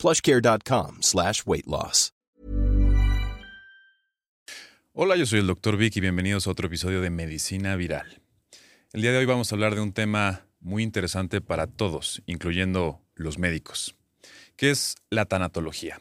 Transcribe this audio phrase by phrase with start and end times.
[0.00, 2.12] plushcare.com slash weight loss.
[4.92, 5.76] Hola, yo soy el Dr.
[5.76, 8.20] Vic y bienvenidos a otro episodio de Medicina Viral.
[8.92, 13.00] El día de hoy vamos a hablar de un tema muy interesante para todos, incluyendo
[13.14, 13.94] los médicos,
[14.56, 16.00] que es la tanatología.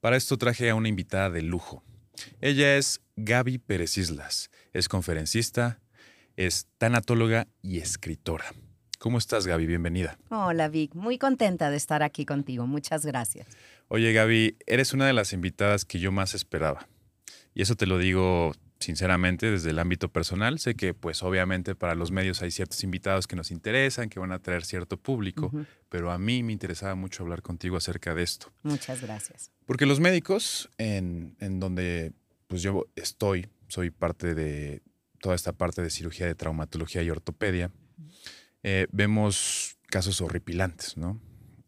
[0.00, 1.84] Para esto traje a una invitada de lujo.
[2.40, 5.80] Ella es Gaby Pérez Islas, es conferencista,
[6.36, 8.46] es tanatóloga y escritora.
[8.98, 9.66] ¿Cómo estás, Gaby?
[9.66, 10.18] Bienvenida.
[10.30, 10.94] Hola, Vic.
[10.94, 12.66] Muy contenta de estar aquí contigo.
[12.66, 13.46] Muchas gracias.
[13.88, 16.88] Oye, Gaby, eres una de las invitadas que yo más esperaba.
[17.54, 20.58] Y eso te lo digo sinceramente desde el ámbito personal.
[20.58, 24.32] Sé que, pues, obviamente para los medios hay ciertos invitados que nos interesan, que van
[24.32, 25.50] a traer cierto público,
[25.88, 28.52] pero a mí me interesaba mucho hablar contigo acerca de esto.
[28.62, 29.50] Muchas gracias.
[29.66, 32.12] Porque los médicos, en, en donde
[32.48, 34.82] pues yo estoy, soy parte de
[35.20, 37.70] toda esta parte de cirugía de traumatología y ortopedia,
[38.68, 41.20] eh, vemos casos horripilantes, ¿no?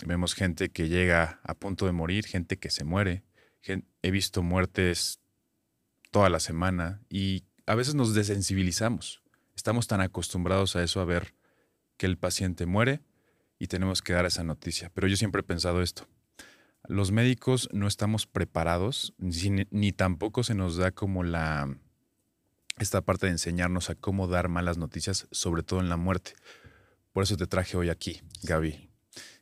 [0.04, 3.22] Vemos gente que llega a punto de morir, gente que se muere.
[4.02, 5.20] he visto muertes
[6.10, 9.22] toda la semana y a veces nos desensibilizamos.
[9.54, 11.34] Estamos tan acostumbrados a eso, a ver
[11.98, 13.00] que el paciente muere
[13.60, 14.90] y tenemos que dar esa noticia.
[14.92, 16.08] Pero yo siempre he pensado esto.
[16.88, 21.78] Los médicos no estamos preparados, ni, ni tampoco se nos da como la
[22.78, 26.34] esta parte de enseñarnos a cómo dar malas noticias, sobre todo en la muerte.
[27.12, 28.90] Por eso te traje hoy aquí, Gaby.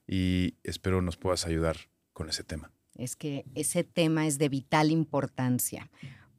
[0.07, 1.77] Y espero nos puedas ayudar
[2.13, 2.73] con ese tema.
[2.95, 5.91] Es que ese tema es de vital importancia,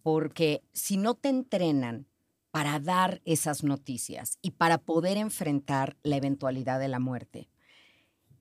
[0.01, 2.07] porque si no te entrenan
[2.51, 7.49] para dar esas noticias y para poder enfrentar la eventualidad de la muerte,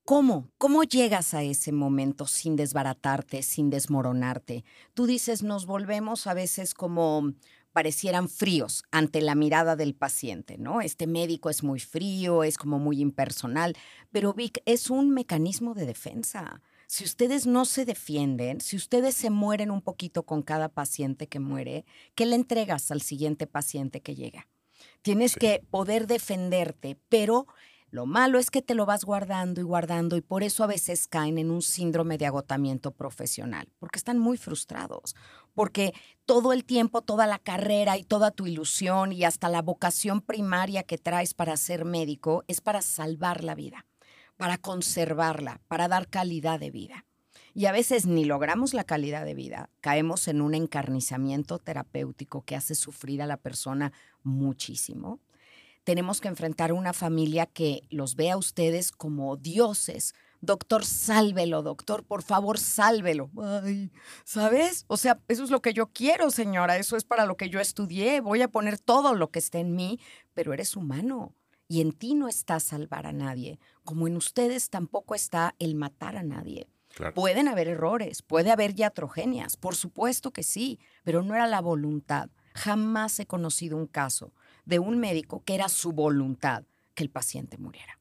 [0.06, 0.52] ¿Cómo?
[0.56, 4.64] ¿Cómo llegas a ese momento sin desbaratarte, sin desmoronarte?
[4.94, 7.32] Tú dices, nos volvemos a veces como
[7.76, 10.80] parecieran fríos ante la mirada del paciente, ¿no?
[10.80, 13.76] Este médico es muy frío, es como muy impersonal,
[14.10, 16.62] pero Vic es un mecanismo de defensa.
[16.86, 21.38] Si ustedes no se defienden, si ustedes se mueren un poquito con cada paciente que
[21.38, 24.48] muere, ¿qué le entregas al siguiente paciente que llega?
[25.02, 27.46] Tienes que poder defenderte, pero
[27.90, 31.06] lo malo es que te lo vas guardando y guardando y por eso a veces
[31.06, 35.14] caen en un síndrome de agotamiento profesional, porque están muy frustrados,
[35.56, 35.94] porque
[36.26, 40.82] todo el tiempo, toda la carrera y toda tu ilusión y hasta la vocación primaria
[40.82, 43.86] que traes para ser médico es para salvar la vida,
[44.36, 47.06] para conservarla, para dar calidad de vida.
[47.54, 52.54] Y a veces ni logramos la calidad de vida, caemos en un encarnizamiento terapéutico que
[52.54, 53.92] hace sufrir a la persona
[54.22, 55.20] muchísimo
[55.86, 60.14] tenemos que enfrentar una familia que los vea a ustedes como dioses.
[60.40, 63.30] Doctor, sálvelo, doctor, por favor, sálvelo.
[63.40, 63.90] Ay,
[64.24, 64.84] ¿sabes?
[64.88, 67.60] O sea, eso es lo que yo quiero, señora, eso es para lo que yo
[67.60, 68.20] estudié.
[68.20, 69.98] Voy a poner todo lo que esté en mí,
[70.34, 71.34] pero eres humano
[71.68, 76.16] y en ti no está salvar a nadie, como en ustedes tampoco está el matar
[76.16, 76.68] a nadie.
[77.14, 82.30] Pueden haber errores, puede haber iatrogenias, por supuesto que sí, pero no era la voluntad.
[82.54, 84.32] Jamás he conocido un caso
[84.64, 86.64] de un médico que era su voluntad
[86.94, 87.98] que el paciente muriera.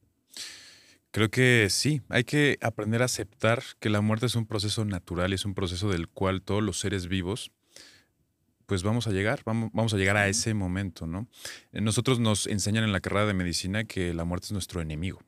[1.16, 5.32] Creo que sí, hay que aprender a aceptar que la muerte es un proceso natural
[5.32, 7.52] y es un proceso del cual todos los seres vivos
[8.66, 11.26] pues vamos a llegar, vamos, vamos, a llegar a ese momento, ¿no?
[11.72, 15.22] Eh, nosotros nos enseñan en la carrera de medicina que la muerte es nuestro enemigo.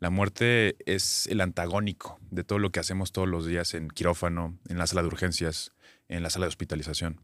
[0.00, 4.58] La muerte es el antagónico de todo lo que hacemos todos los días en quirófano,
[4.68, 5.70] en la sala de urgencias,
[6.08, 7.20] en la sala de hospitalización.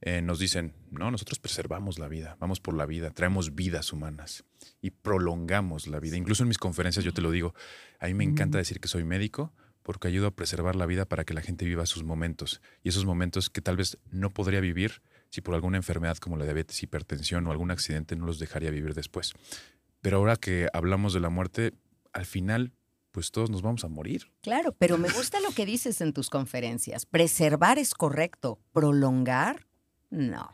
[0.00, 4.44] Eh, nos dicen, no, nosotros preservamos la vida, vamos por la vida, traemos vidas humanas
[4.80, 6.16] y prolongamos la vida.
[6.16, 7.54] Incluso en mis conferencias yo te lo digo,
[7.98, 11.24] a mí me encanta decir que soy médico porque ayudo a preservar la vida para
[11.24, 15.02] que la gente viva sus momentos y esos momentos que tal vez no podría vivir
[15.30, 18.94] si por alguna enfermedad como la diabetes, hipertensión o algún accidente no los dejaría vivir
[18.94, 19.32] después.
[20.00, 21.72] Pero ahora que hablamos de la muerte,
[22.12, 22.72] al final
[23.10, 24.30] pues todos nos vamos a morir.
[24.42, 27.04] Claro, pero me gusta lo que dices en tus conferencias.
[27.04, 29.67] Preservar es correcto, prolongar
[30.10, 30.50] no.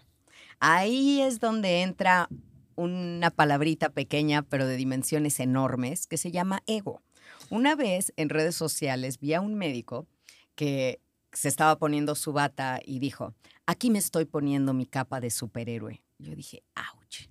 [0.60, 2.28] Ahí es donde entra
[2.76, 7.02] una palabrita pequeña, pero de dimensiones enormes, que se llama ego.
[7.50, 10.06] Una vez en redes sociales vi a un médico
[10.54, 11.00] que
[11.32, 13.34] se estaba poniendo su bata y dijo,
[13.66, 16.02] aquí me estoy poniendo mi capa de superhéroe.
[16.18, 17.28] Yo dije, ouch,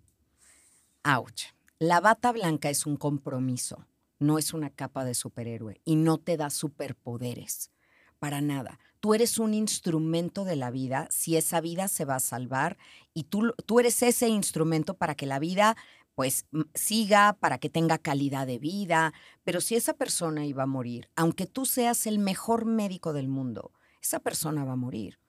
[1.04, 1.44] ouch.
[1.80, 3.88] La bata blanca es un compromiso,
[4.20, 7.72] no es una capa de superhéroe y no te da superpoderes,
[8.20, 12.22] para nada tú eres un instrumento de la vida, si esa vida se va a
[12.22, 12.78] salvar
[13.14, 15.76] y tú, tú eres ese instrumento para que la vida
[16.16, 19.14] pues siga, para que tenga calidad de vida,
[19.44, 23.74] pero si esa persona iba a morir, aunque tú seas el mejor médico del mundo,
[24.02, 25.20] esa persona va a morir.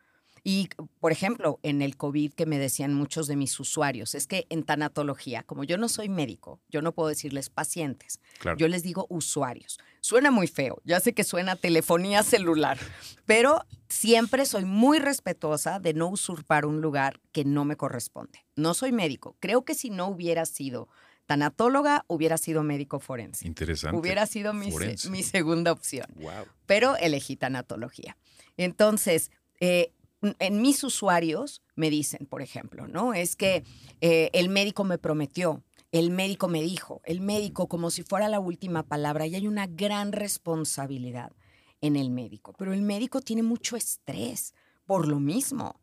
[0.47, 0.69] Y,
[1.01, 4.63] por ejemplo, en el COVID que me decían muchos de mis usuarios, es que en
[4.63, 8.21] tanatología, como yo no soy médico, yo no puedo decirles pacientes,
[8.59, 9.79] yo les digo usuarios.
[10.03, 12.79] Suena muy feo, ya sé que suena telefonía celular,
[13.25, 18.45] pero siempre soy muy respetuosa de no usurpar un lugar que no me corresponde.
[18.55, 20.91] No soy médico, creo que si no hubiera sido
[21.25, 23.47] tanatóloga, hubiera sido médico forense.
[23.47, 23.99] Interesante.
[23.99, 24.71] Hubiera sido mi,
[25.11, 26.07] mi segunda opción.
[26.17, 26.45] Wow.
[26.67, 28.19] Pero elegí tanatología.
[28.59, 29.91] Entonces, eh,
[30.39, 33.15] en mis usuarios me dicen, por ejemplo, ¿no?
[33.15, 33.65] Es que
[34.01, 35.63] eh, el médico me prometió,
[35.93, 39.67] el médico me dijo, el médico como si fuera la última palabra y hay una
[39.67, 41.33] gran responsabilidad
[41.81, 44.55] en el médico, pero el médico tiene mucho estrés
[44.87, 45.81] por lo mismo,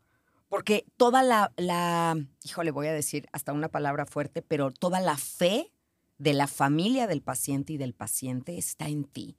[0.50, 5.18] porque toda la, la, híjole, voy a decir hasta una palabra fuerte, pero toda la
[5.18, 5.72] fe
[6.18, 9.38] de la familia del paciente y del paciente está en ti.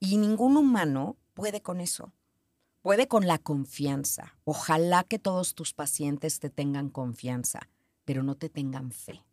[0.00, 2.12] Y ningún humano puede con eso
[2.84, 4.36] puede con la confianza.
[4.44, 7.70] Ojalá que todos tus pacientes te tengan confianza,
[8.04, 9.24] pero no te tengan fe.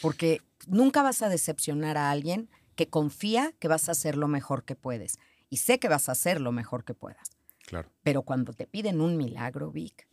[0.00, 4.62] Porque nunca vas a decepcionar a alguien que confía que vas a hacer lo mejor
[4.62, 5.18] que puedes.
[5.48, 7.30] Y sé que vas a hacer lo mejor que puedas.
[7.66, 7.90] Claro.
[8.04, 10.06] Pero cuando te piden un milagro, Vic.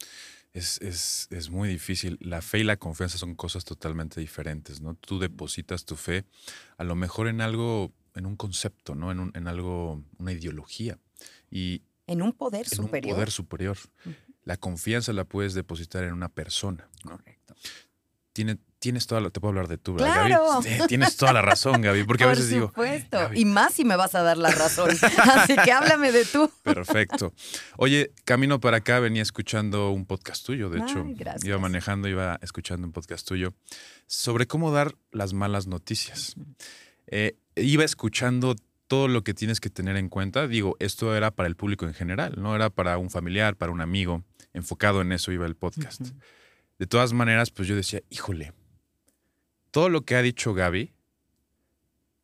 [0.51, 2.18] Es, es, es, muy difícil.
[2.21, 4.95] La fe y la confianza son cosas totalmente diferentes, ¿no?
[4.95, 6.25] Tú depositas tu fe
[6.77, 9.12] a lo mejor en algo, en un concepto, ¿no?
[9.12, 10.98] En, un, en algo, una ideología.
[11.51, 13.06] Y, en un poder superior.
[13.06, 13.77] En un poder superior.
[14.44, 16.89] La confianza la puedes depositar en una persona.
[17.04, 17.54] Correcto.
[18.31, 20.62] Tiene, tienes toda la, te puedo hablar de tú, ¿verdad, claro.
[20.62, 20.88] Gaby?
[20.88, 22.71] Tienes toda la razón, Gaby, porque a veces digo.
[22.71, 23.33] Por supuesto.
[23.33, 24.92] Y más si me vas a dar la razón.
[25.18, 26.50] Así que háblame de tú.
[26.63, 27.33] Perfecto.
[27.77, 31.06] Oye, camino para acá venía escuchando un podcast tuyo, de hecho.
[31.44, 33.54] Iba manejando, iba escuchando un podcast tuyo
[34.06, 36.36] sobre cómo dar las malas noticias.
[37.07, 38.56] Eh, iba escuchando
[38.88, 40.48] todo lo que tienes que tener en cuenta.
[40.48, 43.81] Digo, esto era para el público en general, no era para un familiar, para un
[43.81, 44.24] amigo.
[44.54, 46.01] Enfocado en eso iba el podcast.
[46.80, 48.54] De todas maneras, pues yo decía, híjole,
[49.72, 50.94] todo lo que ha dicho Gaby,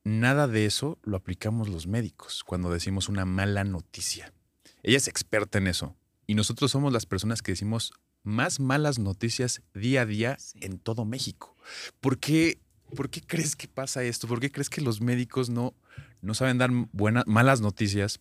[0.04, 4.34] nada de eso lo aplicamos los médicos cuando decimos una mala noticia.
[4.82, 5.96] Ella es experta en eso.
[6.26, 7.94] Y nosotros somos las personas que decimos
[8.24, 11.56] más malas noticias día a día en todo México.
[12.00, 12.60] ¿Por qué,
[12.96, 14.28] ¿Por qué crees que pasa esto?
[14.28, 15.74] ¿Por qué crees que los médicos no,
[16.24, 18.20] no saben dar buenas, malas noticias,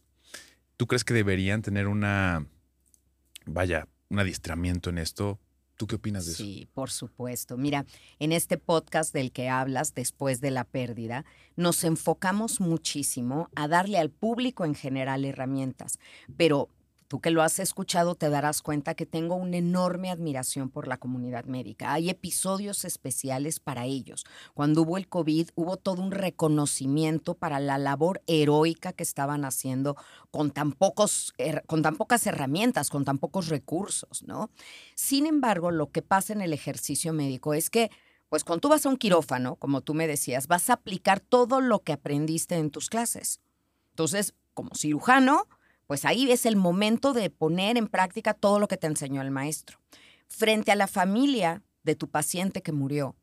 [0.76, 2.46] ¿tú crees que deberían tener una,
[3.46, 5.38] vaya, un adiestramiento en esto?
[5.76, 6.42] ¿Tú qué opinas de eso?
[6.42, 7.56] Sí, por supuesto.
[7.56, 7.86] Mira,
[8.18, 11.24] en este podcast del que hablas después de la pérdida,
[11.56, 15.98] nos enfocamos muchísimo a darle al público en general herramientas,
[16.36, 16.68] pero
[17.12, 20.96] Tú que lo has escuchado te darás cuenta que tengo una enorme admiración por la
[20.96, 21.92] comunidad médica.
[21.92, 24.24] Hay episodios especiales para ellos.
[24.54, 29.94] Cuando hubo el COVID, hubo todo un reconocimiento para la labor heroica que estaban haciendo
[30.30, 31.34] con tan, pocos,
[31.66, 34.48] con tan pocas herramientas, con tan pocos recursos, ¿no?
[34.94, 37.90] Sin embargo, lo que pasa en el ejercicio médico es que
[38.30, 41.60] pues cuando tú vas a un quirófano, como tú me decías, vas a aplicar todo
[41.60, 43.42] lo que aprendiste en tus clases.
[43.90, 45.46] Entonces, como cirujano,
[45.86, 49.30] pues ahí es el momento de poner en práctica todo lo que te enseñó el
[49.30, 49.78] maestro.
[50.28, 53.16] Frente a la familia de tu paciente que murió,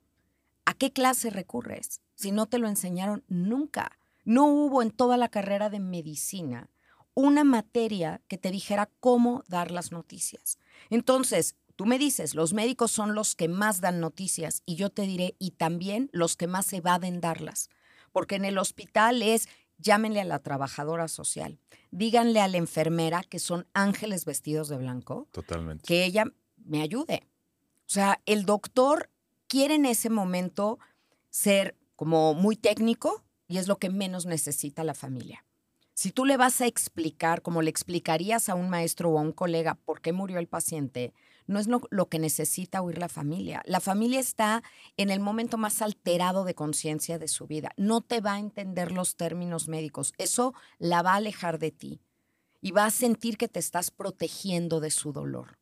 [0.66, 2.02] ¿a qué clase recurres?
[2.16, 3.98] Si no te lo enseñaron nunca.
[4.26, 6.70] No hubo en toda la carrera de medicina
[7.14, 10.58] una materia que te dijera cómo dar las noticias.
[10.90, 15.02] Entonces, tú me dices, los médicos son los que más dan noticias y yo te
[15.04, 17.70] diré, y también los que más evaden darlas.
[18.12, 21.58] Porque en el hospital es llámenle a la trabajadora social,
[21.92, 25.28] díganle a la enfermera que son ángeles vestidos de blanco.
[25.32, 25.84] Totalmente.
[25.86, 26.26] Que ella
[26.58, 27.28] me ayude.
[27.88, 29.10] O sea, el doctor
[29.48, 30.78] quiere en ese momento
[31.30, 35.44] ser como muy técnico y es lo que menos necesita la familia.
[35.94, 39.34] Si tú le vas a explicar, como le explicarías a un maestro o a un
[39.34, 41.14] colega por qué murió el paciente,
[41.50, 43.64] no es lo, que necesita oír la familia.
[43.66, 44.62] La familia está
[44.98, 47.72] en el momento más alterado de conciencia de su vida.
[47.76, 50.14] No te va a entender los términos médicos.
[50.20, 52.02] Eso la va a alejar de ti
[52.62, 55.58] y va a sentir que te estás protegiendo de su dolor.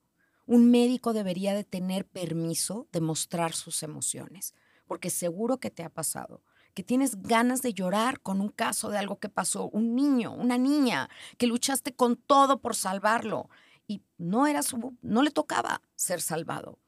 [0.46, 4.56] Un médico debería de tener permiso de mostrar sus emociones,
[4.88, 6.42] porque seguro que te ha pasado
[6.74, 10.60] que tienes ganas de llorar con un caso de algo que pasó, un niño, una
[10.60, 13.50] niña, que luchaste con todo por salvarlo
[13.88, 16.80] y no era su, no le tocaba ser salvado.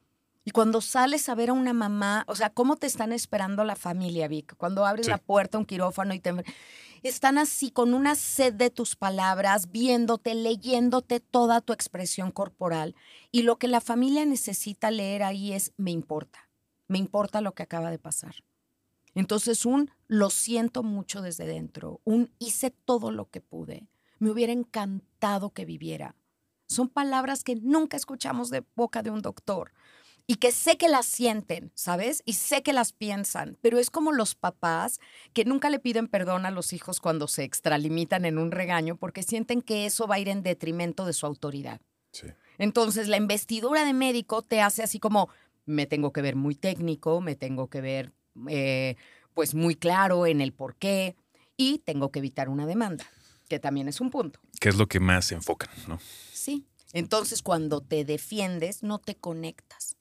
[0.44, 3.76] Y cuando sales a ver a una mamá, o sea, ¿cómo te están esperando la
[3.76, 4.56] familia, Vic?
[4.56, 5.10] Cuando abres Sí.
[5.10, 6.32] la puerta a un quirófano y te...
[7.02, 12.94] Están así con una sed de tus palabras, viéndote, leyéndote toda tu expresión corporal.
[13.32, 16.50] Y lo que la familia necesita leer ahí es, me importa,
[16.88, 18.34] me importa lo que acaba de pasar.
[19.14, 23.88] Entonces, un lo siento mucho desde dentro, un hice todo lo que pude,
[24.18, 26.16] me hubiera encantado que viviera.
[26.70, 29.72] Son palabras que nunca escuchamos de boca de un doctor
[30.28, 32.22] y que sé que las sienten, ¿sabes?
[32.26, 35.00] Y sé que las piensan, pero es como los papás
[35.32, 39.24] que nunca le piden perdón a los hijos cuando se extralimitan en un regaño porque
[39.24, 41.80] sienten que eso va a ir en detrimento de su autoridad.
[42.12, 42.28] Sí.
[42.58, 45.28] Entonces, la investidura de médico te hace así como,
[45.66, 48.12] me tengo que ver muy técnico, me tengo que ver
[48.48, 48.94] eh,
[49.34, 51.16] pues muy claro en el por qué
[51.56, 53.04] y tengo que evitar una demanda,
[53.48, 54.38] que también es un punto.
[54.60, 55.98] ¿Qué es lo que más enfocan, no?
[56.32, 56.66] Sí.
[56.92, 59.96] Entonces, cuando te defiendes, no te conectas.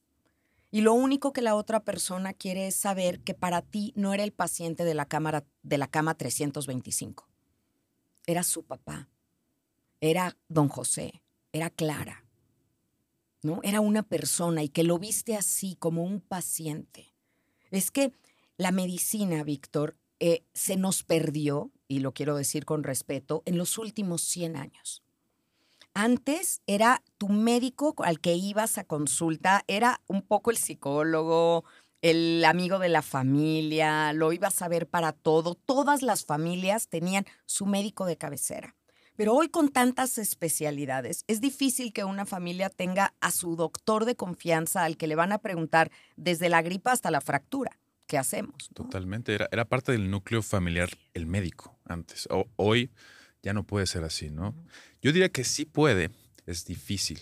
[0.70, 4.24] Y lo único que la otra persona quiere es saber que para ti no era
[4.24, 7.28] el paciente de la, cámara, de la cama 325.
[8.28, 9.08] Era su papá.
[10.02, 11.24] Era don José.
[11.54, 12.26] Era Clara.
[13.42, 13.62] ¿No?
[13.64, 17.16] Era una persona y que lo viste así como un paciente.
[17.72, 18.12] Es que
[18.58, 23.78] la medicina, Víctor, eh, se nos perdió, y lo quiero decir con respeto, en los
[23.78, 25.04] últimos 100 años.
[25.94, 31.66] Antes era tu médico al que ibas a consulta, era un poco el psicólogo,
[32.02, 35.56] el amigo de la familia, lo ibas a ver para todo.
[35.56, 38.76] Todas las familias tenían su médico de cabecera.
[39.18, 44.16] Pero hoy con tantas especialidades, es difícil que una familia tenga a su doctor de
[44.16, 47.78] confianza al que le van a preguntar desde la gripa hasta la fractura.
[48.10, 48.56] ¿Qué hacemos?
[48.72, 48.74] no?
[48.86, 49.36] Totalmente.
[49.36, 52.28] Era, era parte del núcleo familiar el médico antes.
[52.32, 52.90] O- hoy
[53.44, 54.56] ya no puede ser así, ¿no?
[55.02, 56.10] Yo diría que sí puede,
[56.48, 57.20] es difícil.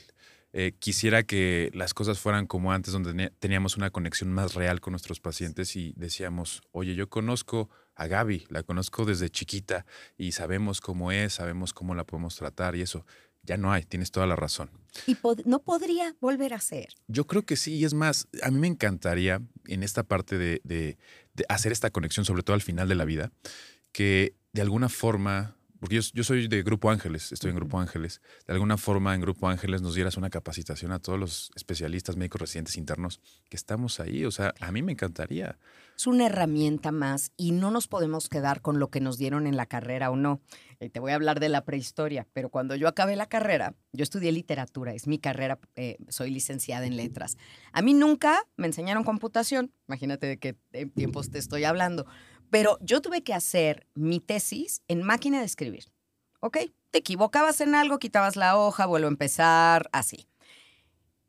[0.53, 4.93] Eh, quisiera que las cosas fueran como antes, donde teníamos una conexión más real con
[4.93, 9.85] nuestros pacientes y decíamos, oye, yo conozco a Gaby, la conozco desde chiquita
[10.17, 13.05] y sabemos cómo es, sabemos cómo la podemos tratar y eso.
[13.47, 14.69] Ya no hay, tienes toda la razón.
[15.07, 16.89] Y pod- no podría volver a ser.
[17.07, 20.61] Yo creo que sí, y es más, a mí me encantaría en esta parte de,
[20.63, 20.97] de-
[21.33, 23.31] de hacer esta conexión, sobre todo al final de la vida,
[23.91, 28.21] que de alguna forma, porque yo, yo soy de Grupo Ángeles, estoy en Grupo Ángeles,
[28.47, 32.41] de alguna forma en Grupo Ángeles nos dieras una capacitación a todos los especialistas, médicos
[32.41, 34.25] residentes internos que estamos ahí.
[34.25, 35.57] O sea, a mí me encantaría.
[35.97, 39.57] Es una herramienta más y no nos podemos quedar con lo que nos dieron en
[39.57, 40.41] la carrera o no.
[40.77, 44.31] Te voy a hablar de la prehistoria, pero cuando yo acabé la carrera, yo estudié
[44.31, 47.35] literatura, es mi carrera, eh, soy licenciada en letras.
[47.71, 50.55] A mí nunca me enseñaron computación, imagínate de qué
[50.93, 52.05] tiempos te estoy hablando,
[52.51, 55.85] pero yo tuve que hacer mi tesis en máquina de escribir.
[56.41, 56.59] ¿Ok?
[56.91, 60.27] Te equivocabas en algo, quitabas la hoja, vuelvo a empezar, así.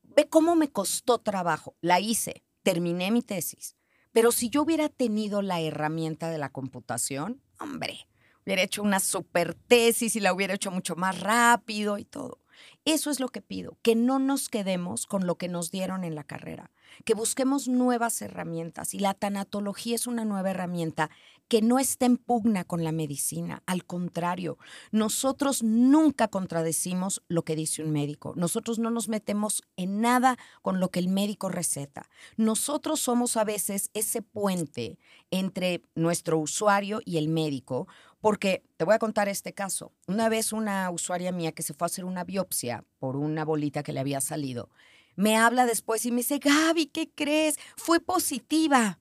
[0.02, 1.74] Ve cómo me costó trabajo.
[1.80, 3.77] La hice, terminé mi tesis.
[4.12, 8.08] Pero si yo hubiera tenido la herramienta de la computación, hombre,
[8.44, 12.40] hubiera hecho una super tesis y la hubiera hecho mucho más rápido y todo.
[12.84, 16.14] Eso es lo que pido, que no nos quedemos con lo que nos dieron en
[16.14, 16.70] la carrera,
[17.04, 21.10] que busquemos nuevas herramientas y la tanatología es una nueva herramienta
[21.48, 24.58] que no está en pugna con la medicina, al contrario,
[24.92, 30.78] nosotros nunca contradecimos lo que dice un médico, nosotros no nos metemos en nada con
[30.78, 34.98] lo que el médico receta, nosotros somos a veces ese puente
[35.30, 37.88] entre nuestro usuario y el médico,
[38.20, 39.92] porque te voy a contar este caso.
[40.06, 43.82] Una vez una usuaria mía que se fue a hacer una biopsia por una bolita
[43.82, 44.70] que le había salido,
[45.16, 47.58] me habla después y me dice, Gaby, ¿qué crees?
[47.76, 49.00] Fue positiva.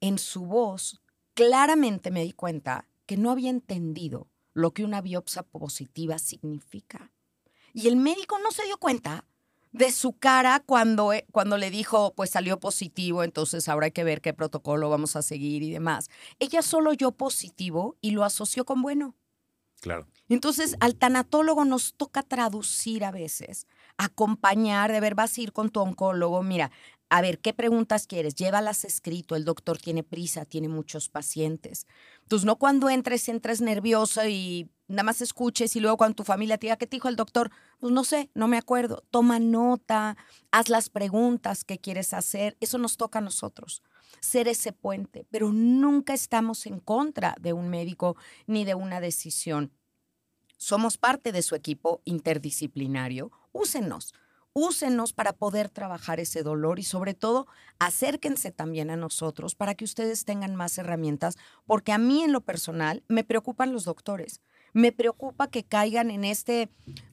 [0.00, 1.01] En su voz,
[1.34, 7.12] claramente me di cuenta que no había entendido lo que una biopsia positiva significa.
[7.72, 9.24] Y el médico no se dio cuenta
[9.72, 14.04] de su cara cuando, eh, cuando le dijo, pues salió positivo, entonces ahora hay que
[14.04, 16.08] ver qué protocolo vamos a seguir y demás.
[16.38, 19.16] Ella solo oyó positivo y lo asoció con bueno.
[19.80, 20.06] Claro.
[20.28, 25.70] Entonces, al tanatólogo nos toca traducir a veces, acompañar, de ver, vas a ir con
[25.70, 26.70] tu oncólogo, mira,
[27.14, 28.36] a ver, ¿qué preguntas quieres?
[28.36, 31.86] Llévalas escrito, el doctor tiene prisa, tiene muchos pacientes.
[32.22, 36.56] Entonces, no cuando entres, entres nervioso y nada más escuches y luego cuando tu familia
[36.56, 37.50] te diga, ¿qué te dijo el doctor?
[37.80, 39.04] Pues no sé, no me acuerdo.
[39.10, 40.16] Toma nota,
[40.52, 43.82] haz las preguntas que quieres hacer, eso nos toca a nosotros
[44.20, 48.16] ser ese puente, pero nunca estamos en contra de un médico
[48.46, 49.70] ni de una decisión.
[50.56, 53.32] Somos parte de su equipo interdisciplinario.
[53.52, 54.14] Úsenos,
[54.54, 57.46] úsenos para poder trabajar ese dolor y sobre todo
[57.78, 62.40] acérquense también a nosotros para que ustedes tengan más herramientas, porque a mí en lo
[62.40, 64.40] personal me preocupan los doctores.
[64.74, 66.70] Me preocupa que caigan en este,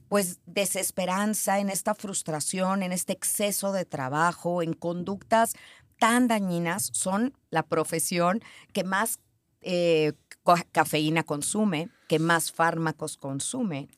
[0.08, 5.54] pues, desesperanza, en esta frustración, en este exceso de trabajo, en conductas
[5.98, 6.90] tan dañinas.
[6.94, 8.40] Son la profesión
[8.72, 9.20] que más
[9.60, 10.14] eh,
[10.72, 13.88] cafeína consume, que más fármacos consume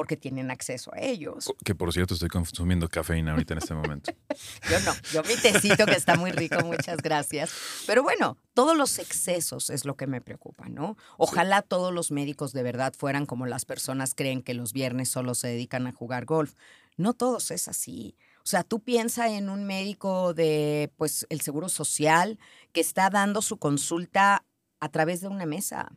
[0.00, 1.52] porque tienen acceso a ellos.
[1.62, 4.10] Que por cierto estoy consumiendo cafeína ahorita en este momento.
[4.70, 7.52] yo no, yo mi tecito que está muy rico, muchas gracias.
[7.86, 10.96] Pero bueno, todos los excesos es lo que me preocupa, ¿no?
[11.18, 15.34] Ojalá todos los médicos de verdad fueran como las personas creen que los viernes solo
[15.34, 16.54] se dedican a jugar golf.
[16.96, 18.16] No todos es así.
[18.38, 22.38] O sea, tú piensa en un médico de pues el Seguro Social
[22.72, 24.46] que está dando su consulta
[24.80, 25.92] a través de una mesa,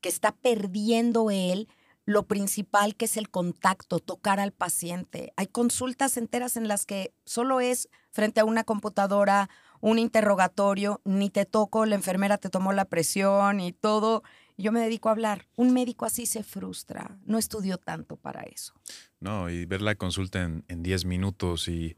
[0.00, 1.68] que está perdiendo él
[2.06, 5.32] lo principal que es el contacto, tocar al paciente.
[5.36, 11.30] Hay consultas enteras en las que solo es frente a una computadora, un interrogatorio, ni
[11.30, 14.22] te toco, la enfermera te tomó la presión y todo.
[14.56, 15.48] Yo me dedico a hablar.
[15.56, 17.18] Un médico así se frustra.
[17.26, 18.72] No estudió tanto para eso.
[19.20, 21.96] No, y ver la consulta en 10 minutos y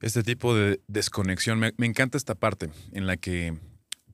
[0.00, 1.60] este tipo de desconexión.
[1.60, 3.58] me encanta esta parte en la que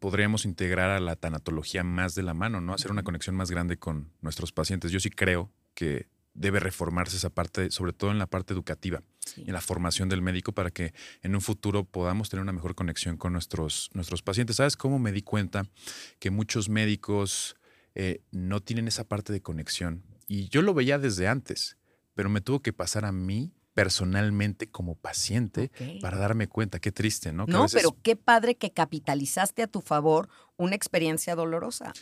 [0.04, 2.74] podríamos integrar a la tanatología más de la mano, ¿no?
[2.74, 4.92] Hacer una conexión más grande con nuestros pacientes.
[4.92, 9.02] Yo sí creo que debe reformarse esa parte, sobre todo en la parte educativa,
[9.34, 10.92] y en la formación del médico para que
[11.22, 14.56] en un futuro podamos tener una mejor conexión con nuestros, nuestros pacientes.
[14.56, 15.70] ¿Sabes cómo me di cuenta
[16.18, 17.56] que muchos médicos
[17.94, 20.02] eh, no tienen esa parte de conexión?
[20.28, 21.78] Y yo lo veía desde antes,
[22.12, 26.78] pero me tuvo que pasar a mí personalmente como paciente para darme cuenta.
[26.78, 27.44] Qué triste, ¿no?
[27.46, 31.92] no, pero qué padre que capitalizaste a tu favor una experiencia dolorosa.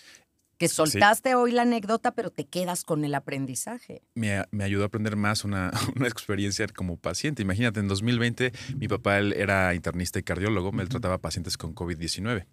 [0.58, 4.02] Que soltaste hoy la anécdota, pero te quedas con el aprendizaje.
[4.14, 7.42] Me, ayudó a aprender más una, una, experiencia como paciente.
[7.42, 12.46] Imagínate, en 2020 mi papá él era internista y cardiólogo, me trataba pacientes con COVID-19.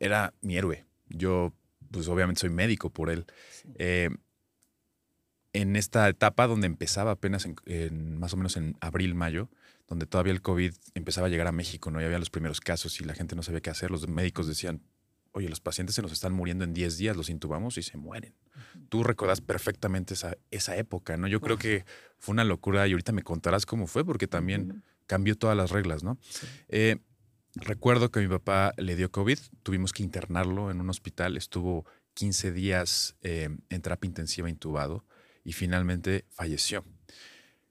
[0.00, 0.86] Era mi héroe.
[1.08, 1.52] Yo,
[1.92, 3.26] pues obviamente soy médico por él.
[3.76, 4.10] Eh,
[5.52, 9.50] en esta etapa donde empezaba apenas en, más o menos en abril, mayo,
[9.86, 12.00] donde todavía el COVID empezaba a llegar a México, ¿no?
[12.00, 13.90] Ya había los primeros casos y la gente no sabía qué hacer.
[13.90, 14.82] Los médicos decían,
[15.32, 18.34] oye, los pacientes se nos están muriendo en 10 días, los intubamos y se mueren.
[18.88, 21.28] Tú recordas perfectamente esa, esa época, ¿no?
[21.28, 21.84] Yo creo que
[22.18, 26.02] fue una locura y ahorita me contarás cómo fue, porque también cambió todas las reglas,
[26.02, 26.18] ¿no?
[26.68, 26.98] Eh,
[27.54, 31.84] recuerdo que mi papá le dio COVID, tuvimos que internarlo en un hospital, estuvo
[32.14, 35.04] 15 días eh, en terapia intensiva intubado
[35.44, 36.84] y finalmente falleció.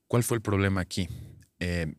[0.07, 1.07] ¿Cuál fue el problema aquí?
[1.59, 1.93] Eh,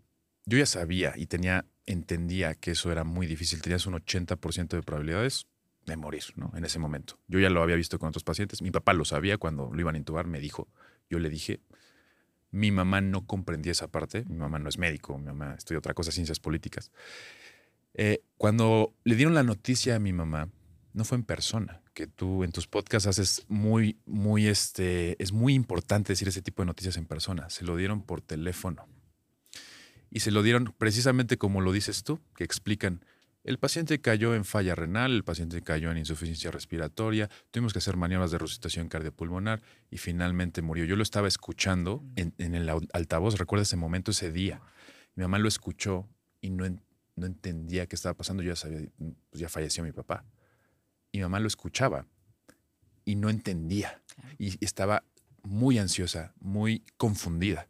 [0.44, 3.62] yo ya sabía y tenía, entendía que eso era muy difícil.
[3.62, 5.46] Tenías un 80% de probabilidades
[5.86, 6.52] de morir, ¿no?
[6.56, 7.18] En ese momento.
[7.26, 8.62] Yo ya lo había visto con otros pacientes.
[8.62, 10.68] Mi papá lo sabía cuando lo iban a intubar, me dijo.
[11.08, 11.60] Yo le dije,
[12.50, 14.24] mi mamá no comprendía esa parte.
[14.28, 16.92] Mi mamá no es médico, mi mamá estudia otra cosa, ciencias políticas.
[17.94, 20.48] Eh, cuando le dieron la noticia a mi mamá,
[20.94, 25.54] no fue en persona, que tú en tus podcasts haces muy, muy, este, es muy
[25.54, 27.48] importante decir ese tipo de noticias en persona.
[27.50, 28.86] Se lo dieron por teléfono.
[30.10, 33.04] Y se lo dieron precisamente como lo dices tú, que explican,
[33.44, 37.96] el paciente cayó en falla renal, el paciente cayó en insuficiencia respiratoria, tuvimos que hacer
[37.96, 40.84] maniobras de resucitación cardiopulmonar y finalmente murió.
[40.84, 44.60] Yo lo estaba escuchando en, el altavoz, recuerda ese momento, ese día.
[45.16, 46.08] Mi mamá lo escuchó
[46.40, 46.68] y no,
[47.16, 48.42] no entendía qué estaba pasando.
[48.42, 48.88] Yo ya sabía,
[49.30, 50.24] pues ya falleció mi papá
[51.12, 52.06] mi mamá lo escuchaba
[53.04, 54.02] y no entendía.
[54.38, 55.04] Y estaba
[55.42, 57.68] muy ansiosa, muy confundida.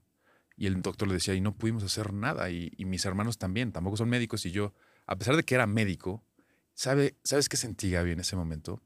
[0.57, 2.51] Y el doctor le decía, y no pudimos hacer nada.
[2.51, 4.45] Y, mis hermanos también, tampoco son médicos.
[4.47, 4.75] Y yo,
[5.07, 6.25] a pesar de que era médico,
[6.75, 8.83] ¿sabe, ¿sabes qué sentí, Gaby, en ese momento?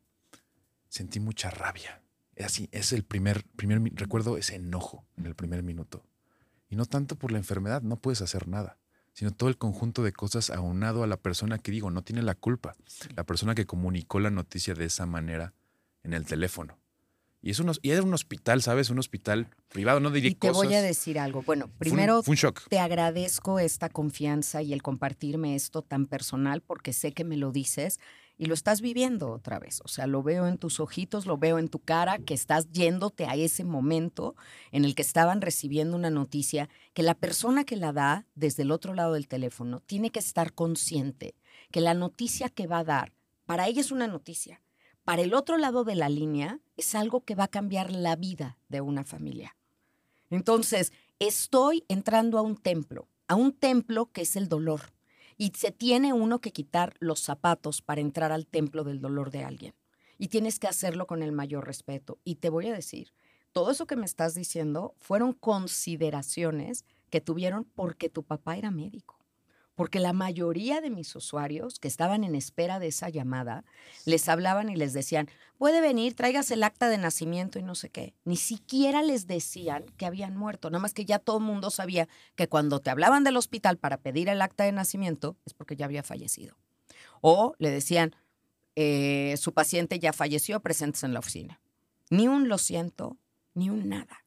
[0.89, 2.03] Sentí mucha rabia.
[2.35, 6.07] Es así, es el primer, primer, recuerdo ese enojo en el primer minuto.
[6.69, 8.79] Y no tanto por la enfermedad, no puedes hacer nada
[9.17, 12.35] sino todo el conjunto de cosas aunado a la persona que digo, no tiene la
[12.35, 12.77] culpa,
[13.15, 15.55] la persona que comunicó la noticia de esa manera
[16.03, 16.79] en el teléfono.
[17.41, 18.91] Y, es y era un hospital, ¿sabes?
[18.91, 21.43] Un hospital privado, no diría Y te voy a decir algo.
[21.43, 22.23] Bueno, primero
[22.69, 27.53] te agradezco esta confianza y el compartirme esto tan personal porque sé que me lo
[27.53, 28.01] dices
[28.39, 29.81] y lo estás viviendo otra vez.
[29.85, 33.27] O sea, lo veo en tus ojitos, lo veo en tu cara, que estás yéndote
[33.27, 34.35] a ese momento
[34.73, 38.71] en el que estaban recibiendo una noticia, que la persona que la da desde el
[38.71, 41.35] otro lado del teléfono tiene que estar consciente
[41.71, 43.13] que la noticia que va a dar,
[43.45, 44.63] para ella es una noticia,
[45.05, 48.59] para el otro lado de la línea es algo que va a cambiar la vida
[48.69, 49.57] de una familia.
[50.31, 54.96] Entonces, estoy entrando a un templo, a un templo que es el dolor
[55.37, 59.45] y se tiene uno que quitar los zapatos para entrar al templo del dolor de
[59.45, 59.75] alguien.
[60.19, 62.19] Y tienes que hacerlo con el mayor respeto.
[62.25, 63.13] Y te voy a decir,
[63.53, 69.16] todo eso que me estás diciendo fueron consideraciones que tuvieron porque tu papá era médico,
[69.77, 73.65] porque la mayoría de mis usuarios que estaban en espera de esa llamada
[74.07, 77.91] les hablaban y les decían, puede venir, traigas el acta de nacimiento y no sé
[77.91, 78.15] qué.
[78.25, 82.09] Ni siquiera les decían que habían muerto, nada más que ya todo el mundo sabía
[82.35, 85.85] que cuando te hablaban del hospital para pedir el acta de nacimiento es porque ya
[85.85, 86.57] había fallecido.
[87.21, 88.17] O le decían,
[88.77, 91.61] eh, su paciente ya falleció, presentes en la oficina.
[92.09, 93.19] Ni un lo siento,
[93.55, 94.26] ni un nada.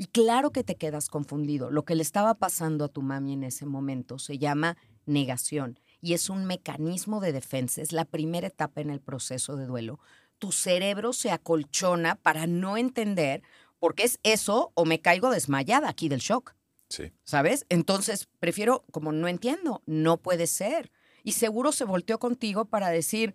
[0.00, 1.70] Y claro que te quedas confundido.
[1.70, 6.14] Lo que le estaba pasando a tu mami en ese momento se llama negación y
[6.14, 10.00] es un mecanismo de defensa, es la primera etapa en el proceso de duelo.
[10.38, 13.42] Tu cerebro se acolchona para no entender
[13.78, 16.54] porque es eso o me caigo desmayada aquí del shock.
[16.88, 17.12] Sí.
[17.24, 17.66] ¿Sabes?
[17.68, 20.90] Entonces, prefiero, como no entiendo, no puede ser.
[21.24, 23.34] Y seguro se volteó contigo para decir,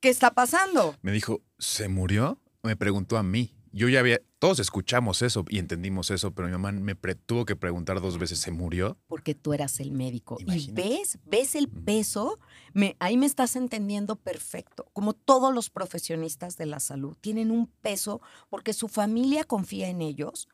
[0.00, 0.96] ¿qué está pasando?
[1.02, 2.40] Me dijo, ¿se murió?
[2.62, 6.52] Me preguntó a mí yo ya había, todos escuchamos eso y entendimos eso, pero mi
[6.52, 8.98] mamá me tuvo que preguntar dos veces, ¿se murió?
[9.06, 10.38] Porque tú eras el médico.
[10.40, 12.38] Y ves, ves el peso,
[12.72, 14.88] me, ahí me estás entendiendo perfecto.
[14.92, 20.02] Como todos los profesionistas de la salud tienen un peso porque su familia confía en
[20.02, 20.48] ellos,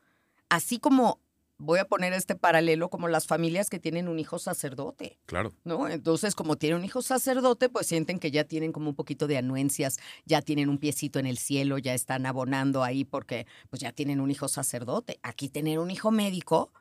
[0.49, 1.19] así como
[1.57, 5.17] voy a poner este paralelo como las familias que tienen un hijo sacerdote.
[5.25, 5.53] Claro.
[5.63, 5.87] ¿No?
[5.87, 9.37] Entonces, como tienen un hijo sacerdote, pues sienten que ya tienen como un poquito de
[9.37, 13.91] anuencias, ya tienen un piecito en el cielo, ya están abonando ahí porque pues ya
[13.91, 15.19] tienen un hijo sacerdote.
[15.23, 16.71] Aquí tener un hijo médico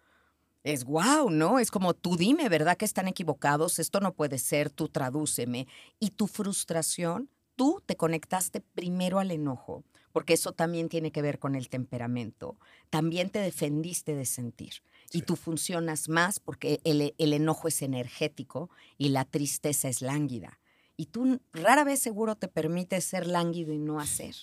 [0.64, 1.58] es wow, ¿no?
[1.58, 3.78] Es como tú dime, ¿verdad que están equivocados?
[3.78, 5.68] Esto no puede ser, tú tradúceme.
[6.00, 9.84] Y tu frustración, tú te conectaste primero al enojo
[10.14, 12.56] porque eso también tiene que ver con el temperamento.
[12.88, 14.74] También te defendiste de sentir.
[15.10, 20.60] Y tú funcionas más porque el, enojo es energético y la tristeza es lánguida.
[20.96, 24.36] Y tú rara vez seguro te permites ser lánguido y no hacer.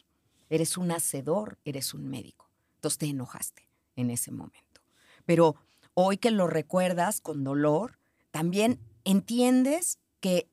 [0.49, 2.49] Eres un hacedor, eres un médico.
[2.75, 4.81] Entonces te enojaste en ese momento.
[5.25, 5.55] Pero
[5.93, 7.97] hoy que lo recuerdas con dolor,
[8.31, 10.49] también entiendes que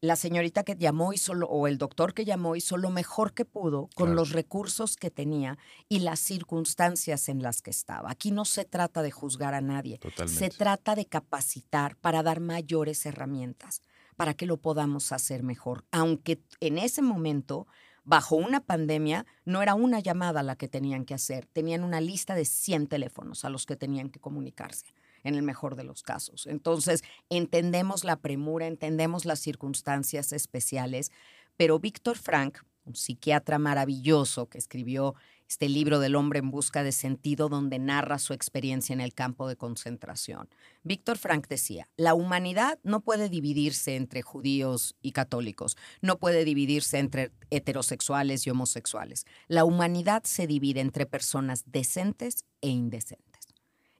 [0.00, 3.44] la señorita que llamó hizo lo, o el doctor que llamó hizo lo mejor que
[3.44, 5.58] pudo con los recursos que tenía
[5.88, 8.10] y las circunstancias en las que estaba.
[8.10, 13.04] Aquí no se trata de juzgar a nadie, se trata de capacitar para dar mayores
[13.04, 13.82] herramientas
[14.16, 17.66] para que lo podamos hacer mejor, aunque en ese momento
[18.04, 22.34] bajo una pandemia no era una llamada la que tenían que hacer, tenían una lista
[22.34, 24.86] de 100 teléfonos a los que tenían que comunicarse
[25.24, 26.46] en el mejor de los casos.
[26.46, 31.10] Entonces, entendemos la premura, entendemos las circunstancias especiales,
[31.56, 35.14] pero Víctor Frank, un psiquiatra maravilloso que escribió
[35.50, 39.48] este libro del hombre en busca de sentido donde narra su experiencia en el campo
[39.48, 40.48] de concentración.
[40.84, 46.98] Víctor Frank decía, la humanidad no puede dividirse entre judíos y católicos, no puede dividirse
[46.98, 49.26] entre heterosexuales y homosexuales.
[49.48, 53.29] La humanidad se divide entre personas decentes e indecentes.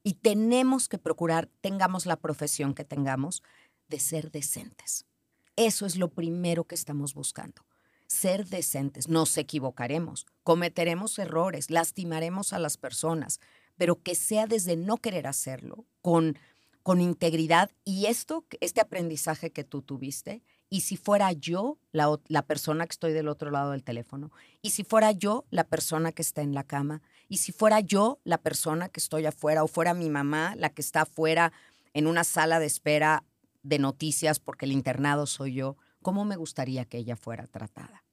[0.02, 3.42] Y tenemos que procurar, tengamos la profesión que tengamos,
[3.88, 5.04] de ser decentes.
[5.56, 7.62] Eso es lo primero que estamos buscando.
[8.06, 9.08] Ser decentes.
[9.08, 13.40] Nos equivocaremos, cometeremos errores, lastimaremos a las personas,
[13.76, 16.38] pero que sea desde no querer hacerlo, con,
[16.82, 17.70] con integridad.
[17.84, 22.92] Y esto, este aprendizaje que tú tuviste, y si fuera yo la, la, persona que
[22.92, 24.30] estoy del otro lado del teléfono,
[24.62, 28.20] y si fuera yo la persona que está en la cama, y si fuera yo
[28.24, 31.52] la persona que estoy afuera, o fuera mi mamá la que está afuera
[31.94, 33.24] en una sala de espera
[33.62, 38.04] de noticias porque el internado soy yo, ¿cómo me gustaría que ella fuera tratada?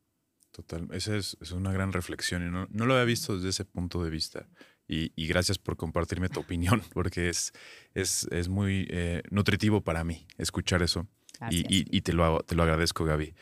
[0.52, 4.12] Total, esa es, una gran reflexión y no, lo había visto desde ese punto de
[4.12, 4.48] vista.
[4.88, 7.52] Y, gracias por compartirme tu opinión, porque es,
[7.96, 11.08] es, muy eh, nutritivo para mí escuchar eso.
[11.50, 13.34] Y, te, lo, te lo agradezco, Gaby.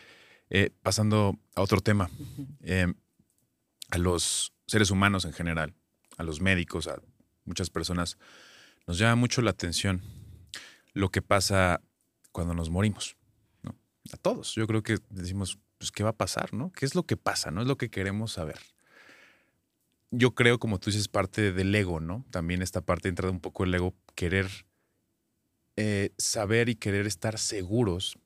[0.50, 2.10] Eh, pasando a otro tema,
[2.62, 2.96] em,
[3.90, 5.74] a los seres humanos en general,
[6.18, 7.02] a los médicos, a
[7.44, 8.18] muchas personas,
[8.88, 10.02] nos llama mucho la atención
[10.94, 11.82] lo que pasa
[12.32, 13.18] cuando nos morimos.
[13.64, 13.76] ¿no?
[14.12, 14.56] A todos.
[14.56, 16.54] Yo creo que decimos, pues, ¿qué va a pasar?
[16.54, 16.72] ¿no?
[16.72, 17.52] ¿Qué es lo que pasa?
[17.52, 18.60] No es lo que queremos saber.
[20.12, 22.26] Yo creo, como tú dices, parte del ego, ¿no?
[22.32, 24.48] También esta parte entra un poco el ego, querer
[25.76, 28.18] eh, saber y querer estar seguros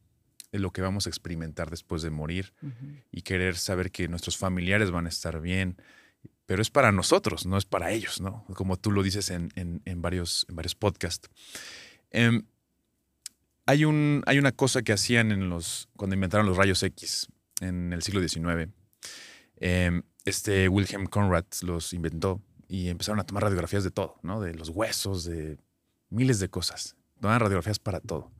[0.51, 2.53] de lo que vamos a experimentar después de morir
[3.11, 5.77] y querer saber que nuestros familiares van a estar bien,
[6.45, 8.45] pero es para nosotros, no es para ellos, ¿no?
[8.55, 9.51] Como tú lo dices en,
[9.97, 11.29] varios, en varios podcasts.
[12.11, 12.43] Em,
[13.65, 17.27] hay, un, hay una cosa que hacían en los, cuando inventaron los rayos X
[17.61, 18.71] en el siglo XIX.
[19.57, 24.41] Em, este Wilhelm Conrad los inventó y empezaron a tomar radiografías de todo, ¿no?
[24.41, 25.57] De los huesos, de
[26.09, 28.31] miles de cosas tomaban radiografías para todo.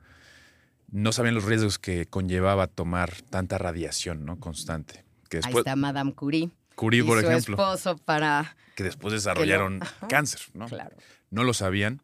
[0.91, 4.39] No sabían los riesgos que conllevaba tomar tanta radiación ¿no?
[4.39, 5.05] constante.
[5.29, 6.49] Que después, Ahí está Madame Curie.
[6.79, 7.55] Curie, por su ejemplo.
[7.55, 8.55] esposo para.
[8.75, 10.67] Que después desarrollaron cáncer, ¿no?
[10.67, 10.95] Claro.
[11.29, 12.01] No lo sabían.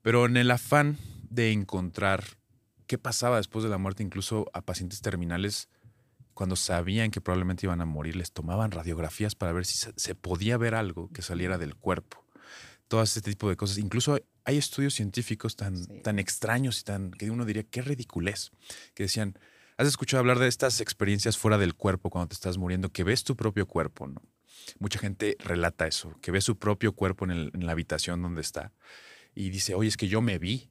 [0.00, 0.96] Pero en el afán
[1.28, 2.24] de encontrar
[2.86, 5.68] qué pasaba después de la muerte, incluso a pacientes terminales,
[6.32, 10.56] cuando sabían que probablemente iban a morir, les tomaban radiografías para ver si se podía
[10.56, 12.24] ver algo que saliera del cuerpo.
[12.86, 13.76] Todo este tipo de cosas.
[13.76, 18.52] Incluso hay estudios científicos tan, tan extraños y tan que uno diría, qué ridiculez,
[18.94, 19.38] que decían,
[19.78, 23.24] ¿has escuchado hablar de estas experiencias fuera del cuerpo cuando te estás muriendo, que ves
[23.24, 24.06] tu propio cuerpo?
[24.06, 24.20] ¿no?
[24.78, 28.72] Mucha gente relata eso, que ve su propio cuerpo en, en la habitación donde está
[29.34, 30.68] y dice, oye, es que yo me vi.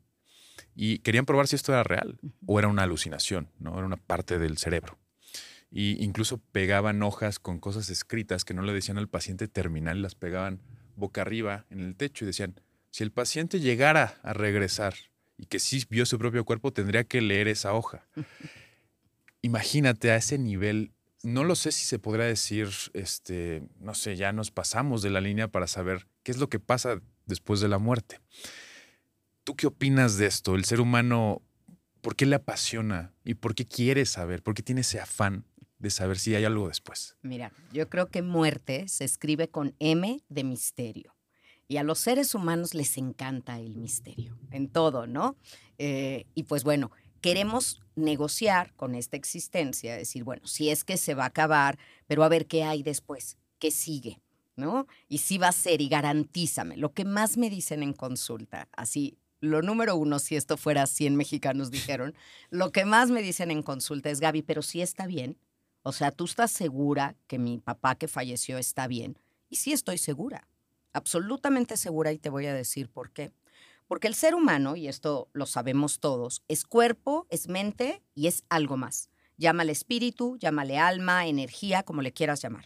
[0.76, 3.78] Y querían probar si esto era real o era una alucinación, ¿no?
[3.78, 5.00] Era una parte del cerebro.
[5.72, 10.16] Y incluso pegaban hojas con cosas escritas que no le decían al paciente terminal, las
[10.16, 10.62] pegaban
[10.96, 12.60] boca arriba en el techo y decían,
[12.92, 14.96] si el paciente llegara a regresar
[15.38, 18.06] y que sí vio su propio cuerpo, tendría que leer esa hoja.
[19.48, 20.92] Imagínate a ese nivel,
[21.24, 25.22] no lo sé si se podría decir, este, no sé, ya nos pasamos de la
[25.22, 28.20] línea para saber qué es lo que pasa después de la muerte.
[29.46, 30.56] ¿Tú qué opinas de esto?
[30.56, 31.42] El ser humano,
[32.02, 34.44] ¿por qué le apasiona y por qué quiere saber?
[34.44, 35.46] ¿Por qué tiene ese afán
[35.80, 37.16] de saber si hay algo después?
[37.22, 41.16] Mira, yo creo que muerte se escribe con M de misterio.
[41.70, 45.38] Y a los seres humanos les encanta el misterio, en todo, ¿no?
[45.78, 51.14] Eh, y pues bueno, queremos negociar con esta existencia, decir, bueno, si es que se
[51.14, 51.78] va a acabar,
[52.08, 54.20] pero a ver qué hay después, qué sigue,
[54.56, 54.88] ¿no?
[55.08, 59.18] Y si va a ser, y garantízame, lo que más me dicen en consulta, así,
[59.40, 62.16] lo número uno, si esto fuera 100 mexicanos dijeron,
[62.50, 65.38] lo que más me dicen en consulta es, Gaby, pero si está bien,
[65.84, 69.18] o sea, tú estás segura que mi papá que falleció está bien,
[69.50, 70.48] y sí estoy segura
[70.98, 73.32] absolutamente segura y te voy a decir por qué.
[73.88, 78.44] Porque el ser humano, y esto lo sabemos todos, es cuerpo, es mente y es
[78.50, 79.10] algo más.
[79.38, 82.66] Llámale espíritu, llámale alma, energía, como le quieras llamar.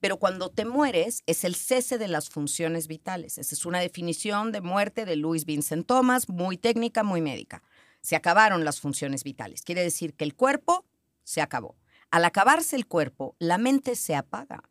[0.00, 3.38] Pero cuando te mueres es el cese de las funciones vitales.
[3.38, 7.62] Esa es una definición de muerte de Louis Vincent Thomas, muy técnica, muy médica.
[8.00, 9.62] Se acabaron las funciones vitales.
[9.62, 10.84] Quiere decir que el cuerpo
[11.24, 11.76] se acabó.
[12.10, 14.62] Al acabarse el cuerpo, la mente se apaga.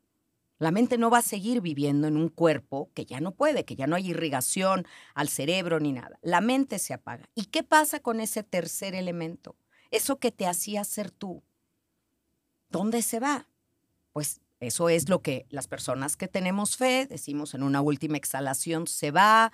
[0.57, 3.75] La mente no va a seguir viviendo en un cuerpo que ya no puede, que
[3.75, 6.17] ya no hay irrigación al cerebro ni nada.
[6.21, 7.29] La mente se apaga.
[7.35, 9.57] ¿Y qué pasa con ese tercer elemento?
[9.91, 11.43] Eso que te hacía ser tú.
[12.69, 13.49] ¿Dónde se va?
[14.13, 18.87] Pues eso es lo que las personas que tenemos fe decimos en una última exhalación,
[18.87, 19.51] se va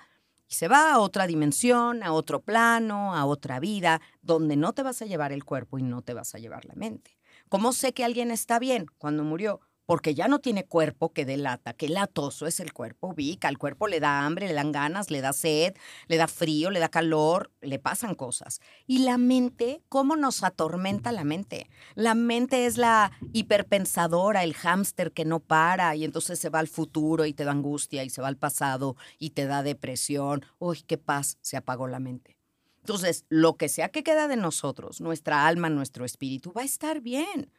[0.48, 4.82] y se va a otra dimensión, a otro plano, a otra vida, donde no te
[4.82, 7.18] vas a llevar el cuerpo y no te vas a llevar la mente.
[7.48, 9.60] ¿Cómo sé que alguien está bien cuando murió?
[9.86, 13.88] Porque ya no tiene cuerpo que delata, que latoso es el cuerpo, ubica, al cuerpo
[13.88, 15.74] le da hambre, le dan ganas, le da sed,
[16.08, 18.60] le da frío, le da calor, le pasan cosas.
[18.86, 21.68] Y la mente, ¿cómo nos atormenta la mente?
[21.94, 26.68] La mente es la hiperpensadora, el hámster que no para y entonces se va al
[26.68, 30.44] futuro y te da angustia y se va al pasado y te da depresión.
[30.58, 32.38] Uy, qué paz, se apagó la mente.
[32.80, 37.00] Entonces, lo que sea que queda de nosotros, nuestra alma, nuestro espíritu, va a estar
[37.00, 37.50] bien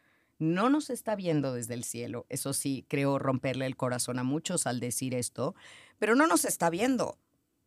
[0.43, 2.25] no nos está viendo desde el cielo.
[2.29, 5.55] Eso sí, creo romperle el corazón a muchos al decir esto,
[5.97, 7.17] pero no nos está viendo.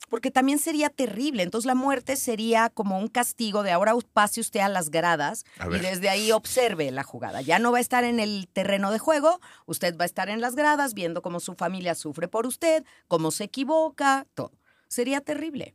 [0.09, 1.43] Porque también sería terrible.
[1.43, 5.79] Entonces la muerte sería como un castigo de ahora pase usted a las gradas y
[5.79, 7.41] desde ahí observe la jugada.
[7.41, 10.41] Ya no va a estar en el terreno de juego, usted va a estar en
[10.41, 14.53] las gradas viendo cómo su familia sufre por usted, cómo se equivoca, todo.
[14.87, 15.75] Sería terrible.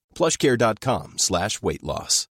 [0.15, 2.31] plushcare.com slash weight loss.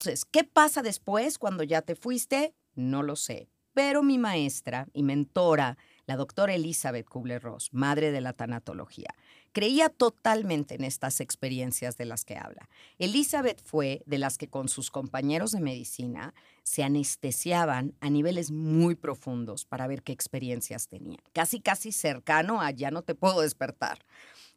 [0.00, 2.54] Entonces, ¿qué pasa después cuando ya te fuiste?
[2.76, 3.48] No lo sé.
[3.74, 9.12] Pero mi maestra y mentora, la doctora Elizabeth Kubler-Ross, madre de la tanatología,
[9.52, 12.68] creía totalmente en estas experiencias de las que habla.
[12.98, 16.32] Elizabeth fue de las que con sus compañeros de medicina
[16.62, 21.22] se anestesiaban a niveles muy profundos para ver qué experiencias tenían.
[21.32, 23.98] Casi, casi cercano a ya no te puedo despertar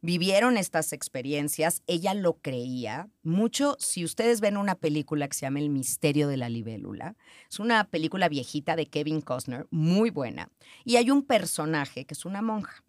[0.02, 3.10] vivieron estas experiencias, ella lo creía.
[3.24, 7.16] Mucho, si ustedes ven una película que se llama El misterio de la libélula,
[7.50, 10.50] es una película viejita de Kevin Costner, muy buena,
[10.84, 12.84] y hay un personaje que es una monja.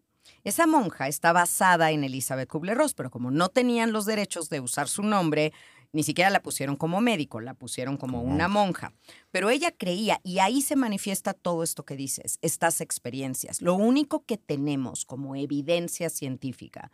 [0.44, 4.88] Esa monja está basada en Elizabeth Kubler-Ross, pero como no tenían los derechos de usar
[4.88, 5.52] su nombre,
[5.92, 8.92] ni siquiera la pusieron como médico, la pusieron como una monja.
[9.30, 13.60] Pero ella creía, y ahí se manifiesta todo esto que dices, estas experiencias.
[13.62, 16.90] Lo único que tenemos como evidencia científica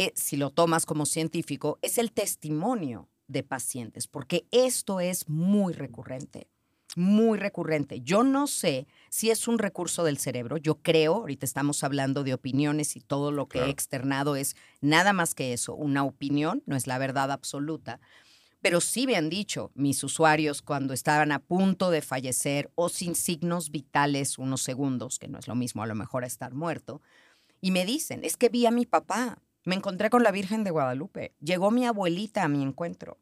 [0.00, 5.74] eh, si lo tomas como científico, es el testimonio de pacientes, porque esto es muy
[5.74, 6.48] recurrente,
[6.96, 8.00] muy recurrente.
[8.00, 12.34] Yo no sé si es un recurso del cerebro, yo creo, ahorita estamos hablando de
[12.34, 16.76] opiniones y todo lo que he externado es nada más que eso, una opinión, no
[16.76, 18.00] es la verdad absoluta.
[18.62, 23.14] Pero sí me han dicho mis usuarios cuando estaban a punto de fallecer o sin
[23.14, 27.00] signos vitales unos segundos, que no es lo mismo a lo mejor estar muerto,
[27.62, 30.70] y me dicen, es que vi a mi papá, me encontré con la Virgen de
[30.70, 31.34] Guadalupe.
[31.40, 33.18] Llegó mi abuelita a mi encuentro.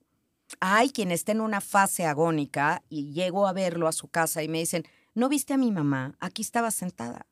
[0.60, 4.48] Hay quien está en una fase agónica y llego a verlo a su casa y
[4.48, 4.84] me dicen,
[5.14, 6.16] ¿no viste a mi mamá?
[6.20, 7.26] Aquí estaba sentada.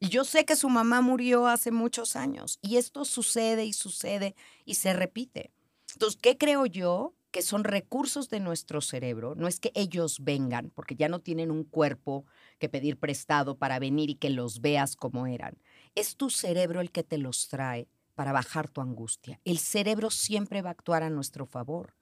[0.00, 4.36] Y yo sé que su mamá murió hace muchos años y esto sucede y sucede
[4.64, 5.50] y se repite.
[5.94, 7.14] Entonces, ¿qué creo yo?
[7.32, 9.34] Que son recursos de nuestro cerebro.
[9.34, 12.24] No es que ellos vengan, porque ya no tienen un cuerpo
[12.58, 15.58] que pedir prestado para venir y que los veas como eran.
[15.94, 19.40] Es tu cerebro el que te los trae para bajar tu angustia.
[19.44, 21.97] El cerebro siempre va a actuar a nuestro favor.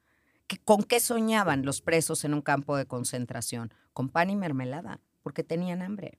[0.64, 3.72] ¿Con qué soñaban los presos en un campo de concentración?
[3.92, 6.18] Con pan y mermelada, porque tenían hambre.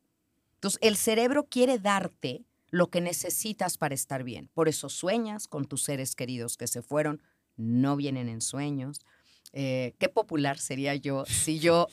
[0.56, 4.50] Entonces, el cerebro quiere darte lo que necesitas para estar bien.
[4.54, 7.22] Por eso sueñas con tus seres queridos que se fueron,
[7.56, 9.02] no vienen en sueños.
[9.54, 11.88] Eh, qué popular sería yo si yo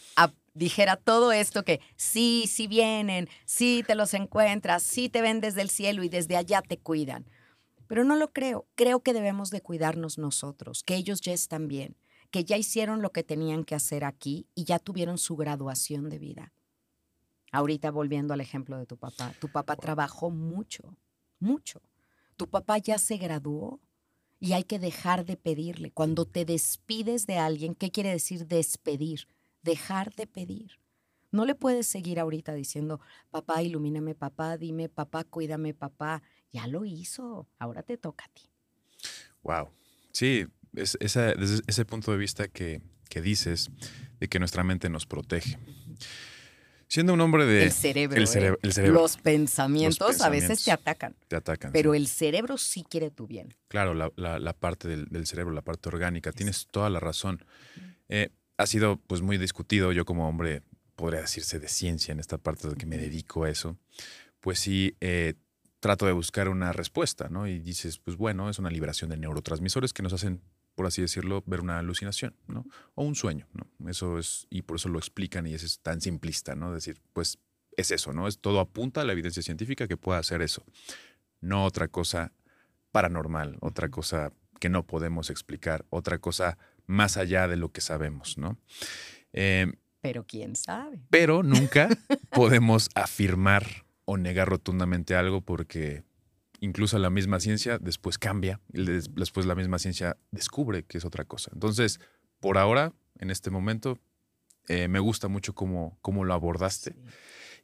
[0.54, 5.62] dijera todo esto que sí, sí vienen, sí te los encuentras, sí te ven desde
[5.62, 7.26] el cielo y desde allá te cuidan.
[7.86, 8.66] Pero no lo creo.
[8.74, 11.96] Creo que debemos de cuidarnos nosotros, que ellos ya están bien,
[12.34, 16.18] que ya hicieron lo que tenían que hacer aquí y ya tuvieron su graduación de
[16.18, 16.52] vida.
[17.52, 20.96] Ahorita volviendo al ejemplo de tu papá, tu papá trabajó mucho,
[21.38, 21.80] mucho.
[22.36, 23.78] Tu papá ya se graduó
[24.40, 25.92] y hay que dejar de pedirle.
[25.92, 29.28] Cuando te despides de alguien, ¿qué quiere decir despedir?
[29.62, 30.80] Dejar de pedir.
[31.30, 32.98] No le puedes seguir ahorita diciendo,
[33.30, 36.20] papá, ilumíname, papá, dime, papá, cuídame, papá
[36.50, 38.50] ya lo hizo, ahora te toca a ti.
[39.44, 39.68] Wow.
[40.10, 42.80] Sí, es, desde ese punto de vista que,
[43.22, 43.70] dices,
[44.20, 45.58] de que nuestra mente nos protege.
[46.88, 47.64] Siendo un hombre de...
[47.64, 48.16] El cerebro.
[48.16, 48.26] El, ¿eh?
[48.26, 48.58] cerebro,
[48.92, 51.16] Los, pensamientos a veces te atacan.
[51.28, 51.72] Te atacan.
[51.72, 53.54] Pero el cerebro sí quiere tu bien.
[53.68, 56.30] Claro, la, parte del, cerebro, la parte orgánica.
[56.32, 57.44] Tienes toda la razón.
[58.08, 59.92] Eh, ha sido pues muy discutido.
[59.92, 60.62] Yo como hombre,
[60.94, 63.76] podría decirse de ciencia en esta parte de que me dedico a eso.
[64.40, 65.34] Pues sí, eh,
[65.80, 67.46] trato de buscar una respuesta, ¿no?
[67.46, 70.40] Y dices, pues bueno, es una liberación de neurotransmisores que nos hacen,
[70.74, 72.66] por así decirlo, ver una alucinación, ¿no?
[72.94, 73.88] O un sueño, ¿no?
[73.88, 76.72] Eso es, y por eso lo explican y es tan simplista, ¿no?
[76.72, 77.38] Decir, pues
[77.76, 78.28] es eso, ¿no?
[78.28, 80.64] Es todo apunta a la evidencia científica que pueda hacer eso.
[81.40, 82.32] No otra cosa
[82.92, 88.38] paranormal, otra cosa que no podemos explicar, otra cosa más allá de lo que sabemos,
[88.38, 88.58] ¿no?
[89.32, 91.00] Eh, pero quién sabe.
[91.10, 91.88] Pero nunca
[92.30, 96.04] podemos afirmar o negar rotundamente algo porque
[96.64, 101.24] incluso la misma ciencia después cambia y después la misma ciencia descubre que es otra
[101.24, 101.50] cosa.
[101.52, 102.00] Entonces,
[102.40, 103.98] por ahora, en este momento,
[104.68, 106.96] eh, me gusta mucho cómo, cómo lo abordaste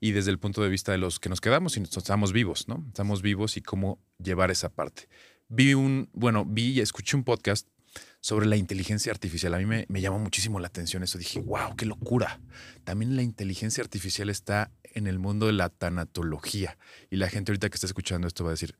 [0.01, 2.85] y desde el punto de vista de los que nos quedamos y estamos vivos, ¿no?
[2.89, 5.09] Estamos vivos y cómo llevar esa parte.
[5.49, 7.67] Vi un, bueno, vi y escuché un podcast
[8.21, 9.55] sobre la inteligencia artificial.
[9.55, 11.19] A mí me, me, llamó muchísimo la atención eso.
[11.19, 12.41] Dije, wow, qué locura.
[12.85, 16.79] También la inteligencia artificial está en el mundo de la tanatología.
[17.11, 18.77] Y la gente ahorita que está escuchando esto va a decir,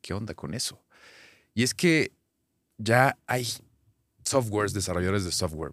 [0.00, 0.84] ¿qué onda con eso?
[1.54, 2.12] Y es que
[2.78, 3.46] ya hay
[4.24, 5.72] softwares, desarrolladores de software,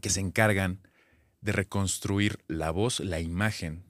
[0.00, 0.80] que se encargan
[1.40, 3.84] de reconstruir la voz, la imagen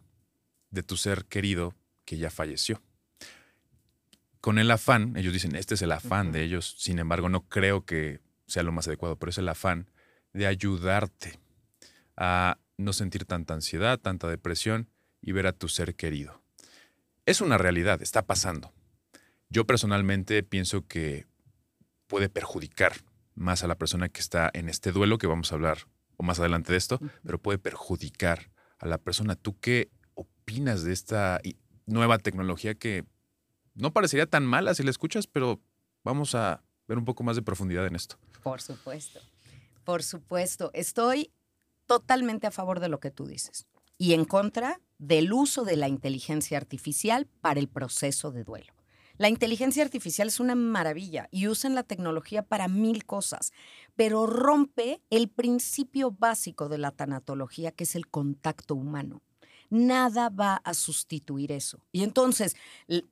[0.70, 1.74] de tu ser querido
[2.04, 2.80] que ya falleció
[4.40, 7.84] con el afán, ellos dicen, este es el afán de ellos, sin embargo no creo
[7.84, 9.90] que sea lo más adecuado, pero es el afán
[10.32, 11.38] de ayudarte
[12.16, 14.88] a no sentir tanta ansiedad, tanta depresión
[15.20, 16.42] y ver a tu ser querido.
[17.26, 18.72] Es una realidad, está pasando.
[19.48, 21.26] Yo personalmente pienso que
[22.06, 22.92] puede perjudicar
[23.34, 26.40] más a la persona que está en este duelo, que vamos a hablar o más
[26.40, 29.36] adelante de esto, pero puede perjudicar a la persona.
[29.36, 31.40] ¿Tú qué opinas de esta
[31.86, 33.04] nueva tecnología que
[33.74, 35.60] no parecería tan mala si la escuchas, pero
[36.04, 38.18] vamos a ver un poco más de profundidad en esto.
[38.42, 39.20] Por supuesto,
[39.84, 40.70] por supuesto.
[40.74, 41.32] Estoy
[41.90, 43.66] totalmente a favor de lo que tú dices
[43.98, 48.72] y en contra del uso de la inteligencia artificial para el proceso de duelo.
[49.16, 53.52] La inteligencia artificial es una maravilla y usan la tecnología para mil cosas,
[53.96, 59.20] pero rompe el principio básico de la tanatología, que es el contacto humano.
[59.68, 61.84] Nada va a sustituir eso.
[61.90, 62.54] Y entonces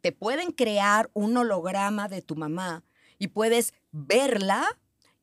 [0.00, 2.84] te pueden crear un holograma de tu mamá
[3.18, 4.64] y puedes verla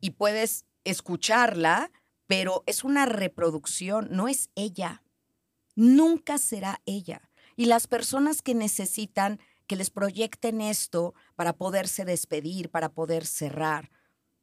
[0.02, 1.90] y puedes escucharla,
[2.28, 5.04] pero es una reproducción, no es ella.
[5.76, 7.30] Nunca será ella.
[7.56, 13.90] Y las personas que necesitan que les proyecten esto para poderse despedir, para poder cerrar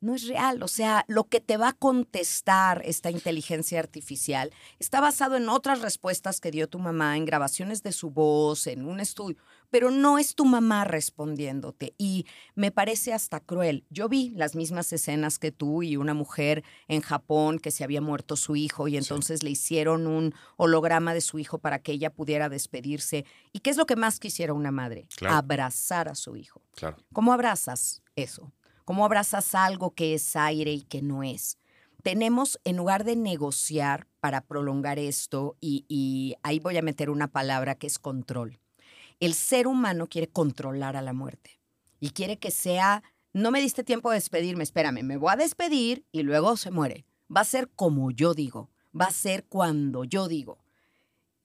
[0.03, 0.63] no es real.
[0.63, 5.81] O sea, lo que te va a contestar esta inteligencia artificial está basado en otras
[5.81, 9.37] respuestas que dio tu mamá, en grabaciones de su voz, en un estudio,
[9.73, 11.95] pero no es tu mamá respondiéndote.
[11.97, 13.87] Y me parece hasta cruel.
[13.89, 18.03] Yo vi las mismas escenas que tú y una mujer en Japón que se había
[18.03, 22.13] muerto su hijo y entonces le hicieron un holograma de su hijo para que ella
[22.13, 23.25] pudiera despedirse.
[23.51, 25.09] ¿Y qué es lo que más quisiera una madre?
[25.27, 26.61] Abrazar a su hijo.
[26.77, 26.99] Claro.
[27.15, 28.53] ¿Cómo abrazas eso?
[28.85, 31.57] ¿Cómo abrazas algo que es aire y que no es?
[32.03, 37.77] Tenemos, en lugar de negociar para prolongar esto, y, ahí voy a meter una palabra
[37.77, 38.59] que es control.
[39.23, 41.61] El ser humano quiere controlar a la muerte
[42.01, 46.05] y quiere que sea, no me diste tiempo de despedirme, espérame, me voy a despedir
[46.11, 47.05] y luego se muere.
[47.33, 48.69] Va a ser como yo digo,
[49.01, 50.59] va a ser cuando yo digo.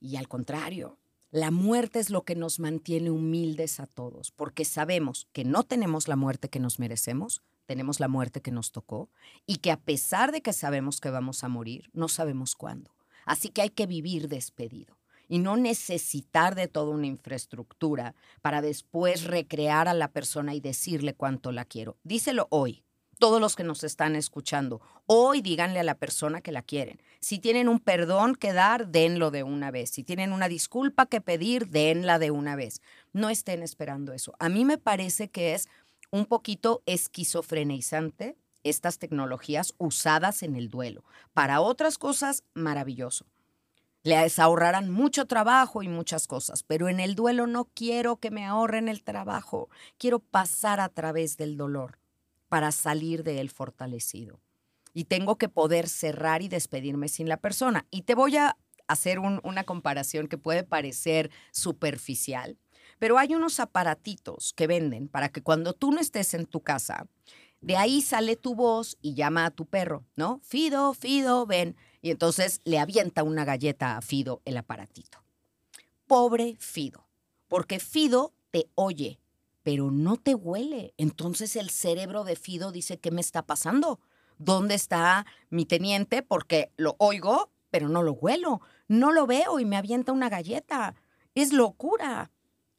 [0.00, 0.98] Y al contrario,
[1.30, 6.08] la muerte es lo que nos mantiene humildes a todos, porque sabemos que no tenemos
[6.08, 9.08] la muerte que nos merecemos, tenemos la muerte que nos tocó,
[9.46, 12.96] y que a pesar de que sabemos que vamos a morir, no sabemos cuándo.
[13.24, 14.97] Así que hay que vivir despedido
[15.28, 21.14] y no necesitar de toda una infraestructura para después recrear a la persona y decirle
[21.14, 21.96] cuánto la quiero.
[22.02, 22.82] Díselo hoy,
[23.18, 27.00] todos los que nos están escuchando, hoy díganle a la persona que la quieren.
[27.20, 29.90] Si tienen un perdón que dar, denlo de una vez.
[29.90, 32.80] Si tienen una disculpa que pedir, denla de una vez.
[33.12, 34.34] No estén esperando eso.
[34.38, 35.68] A mí me parece que es
[36.10, 41.04] un poquito esquizofrenizante estas tecnologías usadas en el duelo.
[41.32, 43.26] Para otras cosas, maravilloso.
[44.08, 48.46] Les ahorrarán mucho trabajo y muchas cosas, pero en el duelo no quiero que me
[48.46, 51.98] ahorren el trabajo, quiero pasar a través del dolor
[52.48, 54.40] para salir de él fortalecido.
[54.94, 57.84] Y tengo que poder cerrar y despedirme sin la persona.
[57.90, 58.56] Y te voy a
[58.86, 62.56] hacer una comparación que puede parecer superficial,
[62.98, 67.06] pero hay unos aparatitos que venden para que cuando tú no estés en tu casa,
[67.60, 70.40] de ahí sale tu voz y llama a tu perro, ¿no?
[70.42, 71.76] Fido, Fido, ven.
[72.00, 75.18] Y entonces le avienta una galleta a Fido el aparatito.
[76.06, 77.06] Pobre Fido,
[77.48, 79.20] porque Fido te oye,
[79.62, 80.94] pero no te huele.
[80.96, 84.00] Entonces el cerebro de Fido dice, ¿qué me está pasando?
[84.38, 86.22] ¿Dónde está mi teniente?
[86.22, 88.60] Porque lo oigo, pero no lo huelo.
[88.86, 90.94] No lo veo y me avienta una galleta.
[91.34, 92.30] Es locura.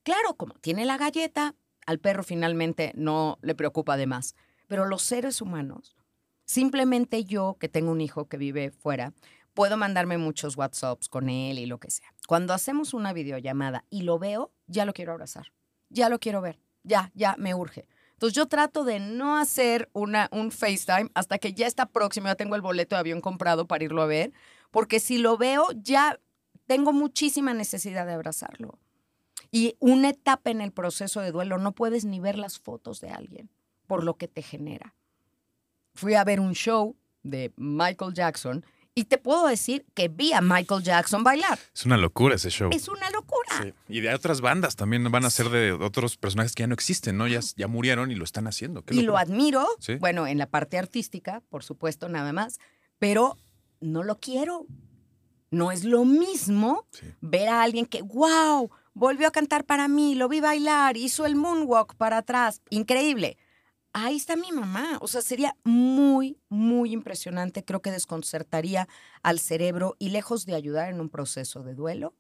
[0.04, 1.56] Claro, como tiene la galleta,
[1.86, 4.36] al perro finalmente no le preocupa de más.
[4.68, 5.96] Pero los seres humanos,
[6.50, 9.14] simplemente yo que tengo un hijo que vive fuera,
[9.54, 12.14] puedo mandarme muchos WhatsApps con él y lo que sea.
[12.28, 15.52] Cuando hacemos una videollamada y lo veo, ya lo quiero abrazar.
[15.90, 17.88] Ya lo quiero ver ya, ya me urge.
[18.14, 22.36] Entonces yo trato de no hacer una, un FaceTime hasta que ya está próximo, ya
[22.36, 24.34] tengo el boleto de avión comprado para irlo a ver,
[24.72, 26.20] porque si lo veo ya
[26.66, 28.78] tengo muchísima necesidad de abrazarlo.
[29.52, 33.10] Y una etapa en el proceso de duelo, no puedes ni ver las fotos de
[33.10, 33.50] alguien
[33.88, 34.94] por lo que te genera.
[36.00, 40.40] Fui a ver un show de Michael Jackson y te puedo decir que vi a
[40.40, 41.60] Michael Jackson bailar.
[41.76, 42.70] Es una locura ese show.
[42.72, 43.50] Es una locura.
[43.62, 43.74] Sí.
[43.90, 47.18] Y de otras bandas también van a ser de otros personajes que ya no existen,
[47.18, 47.28] ¿no?
[47.28, 48.82] Ya, ya murieron y lo están haciendo.
[48.92, 49.68] y lo admiro,
[50.00, 52.60] bueno, en la parte artística, por supuesto, nada más,
[52.98, 53.36] pero
[53.82, 54.68] no lo quiero.
[55.52, 56.88] No es lo mismo
[57.20, 61.36] ver a alguien que, wow, volvió a cantar para mí, lo vi bailar, hizo el
[61.36, 63.38] moonwalk para atrás, increíble
[63.94, 64.98] ahí está mi mamá.
[65.02, 67.64] O sea, sería muy, muy impresionante.
[67.64, 68.88] Creo que desconcertaría
[69.24, 72.16] al cerebro y lejos de ayudar en un proceso de duelo,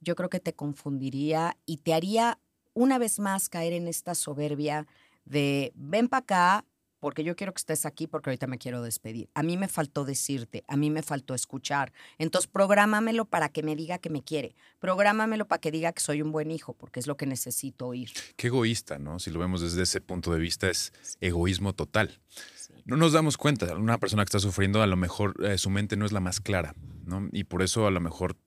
[0.00, 2.38] yo creo que te confundiría y te haría
[2.74, 4.86] una vez más caer en esta soberbia
[5.24, 6.64] de ven para acá,
[7.04, 9.28] porque yo quiero que estés aquí porque ahorita me quiero despedir.
[9.34, 11.92] A mí me faltó decirte, a mí me faltó escuchar.
[12.16, 14.56] Entonces, prográmamelo para que me diga que me quiere.
[14.78, 18.10] Prográmamelo para que diga que soy un buen hijo, porque es lo que necesito oír.
[18.36, 19.18] Qué egoísta, ¿no?
[19.18, 22.22] Si lo vemos desde ese punto de vista, es egoísmo total.
[22.86, 25.98] No nos damos cuenta, una persona que está sufriendo, a lo mejor eh, su mente
[25.98, 26.74] no es la más clara,
[27.04, 27.28] ¿no?
[27.32, 28.38] Y por eso a lo mejor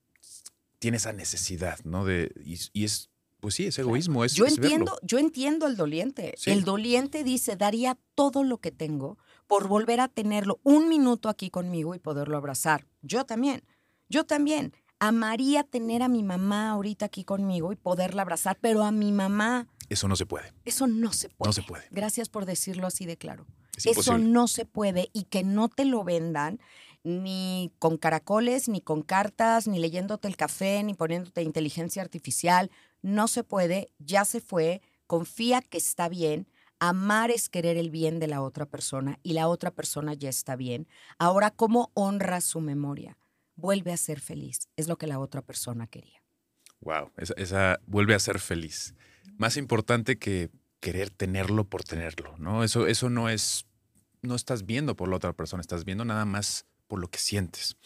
[0.80, 2.06] tiene esa necesidad, ¿no?
[2.06, 3.12] De, y es
[3.48, 4.26] pues sí, es egoísmo.
[4.26, 6.36] Es, yo entiendo, yo entiendo al doliente.
[6.48, 9.18] El doliente dice, daría todo lo que tengo
[9.48, 12.88] por volver a tenerlo un minuto aquí conmigo y poderlo abrazar.
[13.02, 13.64] Yo también,
[14.10, 14.74] yo también.
[15.00, 19.70] Amaría tener a mi mamá ahorita aquí conmigo y poderla abrazar, pero a mi mamá.
[19.88, 20.52] Eso no se puede.
[20.66, 21.48] Eso no se puede.
[21.48, 21.86] No se puede.
[21.90, 23.46] Gracias por decirlo así de claro.
[23.86, 26.60] Eso no se puede y que no te lo vendan
[27.06, 32.70] ni con caracoles, ni con cartas, ni leyéndote el café, ni poniéndote inteligencia artificial
[33.08, 36.48] no se puede, ya se fue, confía que está bien.
[36.80, 40.56] Amar es querer el bien de la otra persona y la otra persona ya está
[40.56, 40.88] bien.
[41.18, 43.18] Ahora, ¿cómo honra su memoria?
[43.56, 44.68] Vuelve a ser feliz.
[44.76, 46.22] Es lo que la otra persona quería.
[46.82, 48.94] Wow, esa, vuelve a ser feliz.
[49.38, 52.64] más importante que querer tenerlo por tenerlo, ¿no?
[52.64, 53.66] Eso, eso no es,
[54.22, 57.78] no estás viendo por la otra persona, estás viendo nada más por lo que sientes.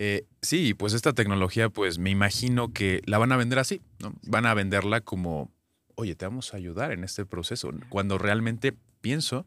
[0.00, 4.14] Eh, sí, pues esta tecnología, pues me imagino que la van a vender así, ¿no?
[4.22, 5.50] Van a venderla como,
[5.96, 9.44] oye, te vamos a ayudar en este proceso, cuando realmente pienso,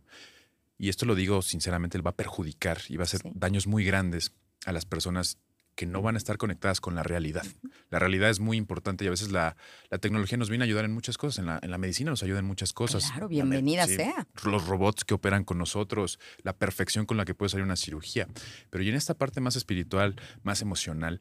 [0.77, 4.33] y esto lo digo sinceramente, va a perjudicar y va a hacer daños muy grandes
[4.65, 5.37] a las personas
[5.81, 7.43] que no van a estar conectadas con la realidad.
[7.89, 9.57] La realidad es muy importante y a veces la,
[9.99, 11.39] tecnología nos viene a ayudar en muchas cosas.
[11.39, 13.09] En la, en la, medicina nos ayuda en muchas cosas.
[13.09, 14.27] Claro, bienvenida sea.
[14.43, 18.27] Los robots que operan con nosotros, la perfección con la que puede salir una cirugía.
[18.69, 21.19] Pero y en esta parte más espiritual, más emocional,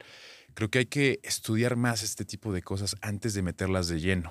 [0.52, 4.30] creo que hay que estudiar más este tipo de cosas antes de meterlas de lleno.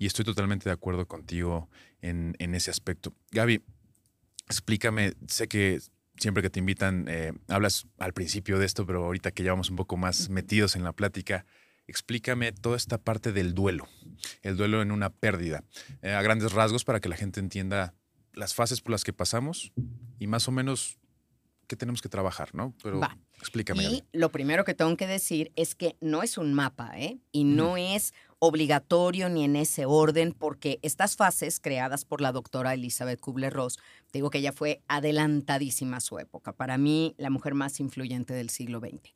[0.00, 1.68] Y estoy totalmente de acuerdo contigo
[2.02, 3.14] en, en ese aspecto.
[3.30, 3.62] Gaby,
[4.48, 5.78] explícame, sé que
[6.18, 9.70] siempre que te invitan, eh, hablas al principio de esto, pero ahorita que ya vamos
[9.70, 11.46] un poco más metidos en la plática,
[11.86, 13.88] explícame toda esta parte del duelo,
[14.42, 15.64] el duelo en una pérdida,
[16.02, 17.94] eh, a grandes rasgos para que la gente entienda
[18.34, 19.72] las fases por las que pasamos
[20.18, 20.98] y más o menos
[21.66, 22.74] qué tenemos que trabajar, ¿no?
[22.82, 23.00] Pero
[23.38, 23.84] explícame.
[23.84, 27.20] Y lo primero que tengo que decir es que no es un mapa, ¿eh?
[27.30, 32.74] Y no es obligatorio ni en ese orden, porque estas fases creadas por la doctora
[32.74, 33.78] Elizabeth Kubler-Ross,
[34.12, 38.50] digo que ella fue adelantadísima a su época, para mí la mujer más influyente del
[38.50, 39.12] siglo XX.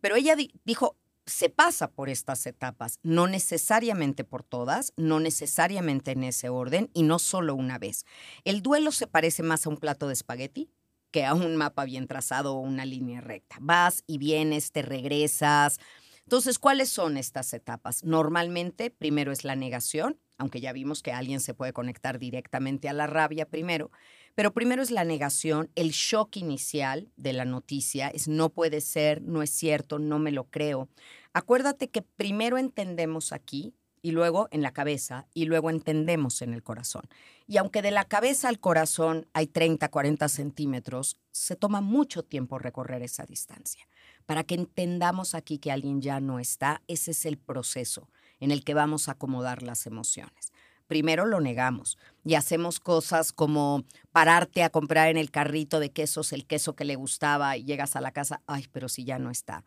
[0.00, 0.96] Pero ella dijo,
[1.26, 7.02] se pasa por estas etapas, no necesariamente por todas, no necesariamente en ese orden y
[7.02, 8.04] no solo una vez.
[8.44, 10.70] El duelo se parece más a un plato de espagueti
[11.10, 13.56] que a un mapa bien trazado o una línea recta.
[13.60, 15.80] Vas y vienes, te regresas,
[16.26, 18.02] entonces, ¿cuáles son estas etapas?
[18.02, 22.92] Normalmente, primero es la negación, aunque ya vimos que alguien se puede conectar directamente a
[22.92, 23.92] la rabia primero,
[24.34, 29.22] pero primero es la negación, el shock inicial de la noticia, es no puede ser,
[29.22, 30.88] no es cierto, no me lo creo.
[31.32, 36.64] Acuérdate que primero entendemos aquí y luego en la cabeza y luego entendemos en el
[36.64, 37.04] corazón.
[37.46, 42.58] Y aunque de la cabeza al corazón hay 30, 40 centímetros, se toma mucho tiempo
[42.58, 43.86] recorrer esa distancia
[44.26, 48.08] para que entendamos aquí que alguien ya no está, ese es el proceso
[48.40, 50.52] en el que vamos a acomodar las emociones.
[50.88, 56.32] Primero lo negamos y hacemos cosas como pararte a comprar en el carrito de quesos
[56.32, 59.30] el queso que le gustaba y llegas a la casa, ay, pero si ya no
[59.30, 59.64] está.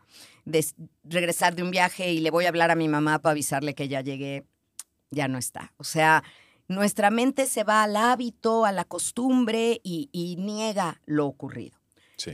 [1.03, 3.89] regresar de un viaje y le voy a hablar a mi mamá para avisarle que
[3.89, 4.45] ya llegué,
[5.10, 5.74] ya no está.
[5.78, 6.24] O sea,
[6.70, 11.78] nuestra mente se va al hábito, a la costumbre y, y niega lo ocurrido.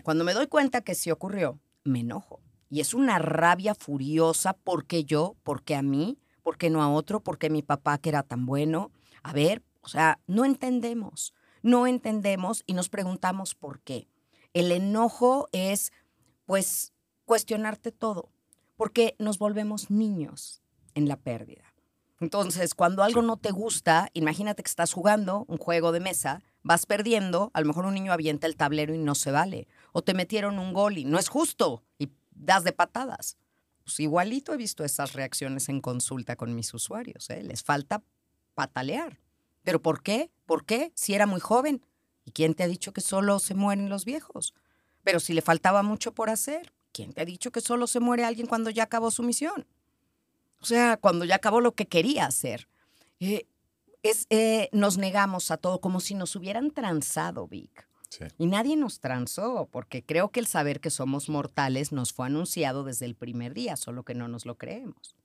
[0.04, 2.42] Cuando me doy cuenta que sí ocurrió, me enojo.
[2.70, 7.50] Y es una rabia furiosa porque yo, porque a mí, porque no a otro, porque
[7.50, 8.92] mi papá que era tan bueno.
[9.24, 14.08] A ver, o sea, no entendemos, no entendemos y nos preguntamos por qué.
[14.54, 15.92] El enojo es,
[16.46, 16.94] pues,
[17.26, 18.30] cuestionarte todo,
[18.76, 20.62] porque nos volvemos niños
[20.96, 21.74] en la pérdida.
[22.20, 26.88] Entonces, cuando algo no te gusta, imagínate que estás jugando un juego de mesa, vas
[26.88, 30.16] perdiendo, a lo mejor un niño avienta el tablero y no se vale o te
[30.16, 33.38] metieron un gol y no es justo y das de patadas.
[33.84, 37.30] Pues igualito he visto esas reacciones en consulta con mis usuarios.
[37.30, 37.44] ¿eh?
[37.44, 38.02] Les falta
[38.56, 39.20] patalear.
[39.64, 40.32] ¿Pero por qué?
[40.48, 40.92] ¿Por qué?
[40.96, 41.86] Si era muy joven.
[42.26, 44.56] ¿Y quién te ha dicho que solo se mueren los viejos?
[45.04, 48.26] Pero si le faltaba mucho por hacer, ¿quién te ha dicho que solo se muere
[48.26, 49.68] alguien cuando ya acabó su misión?
[50.62, 52.68] O sea, cuando ya acabó lo que quería hacer.
[53.20, 53.46] Eh,
[54.10, 57.88] es, eh, nos negamos a todo como si nos hubieran transado, Vic.
[58.38, 62.84] Y nadie nos transó, porque creo que el saber que somos mortales nos fue anunciado
[62.84, 65.16] desde el primer día, solo que no nos lo creemos.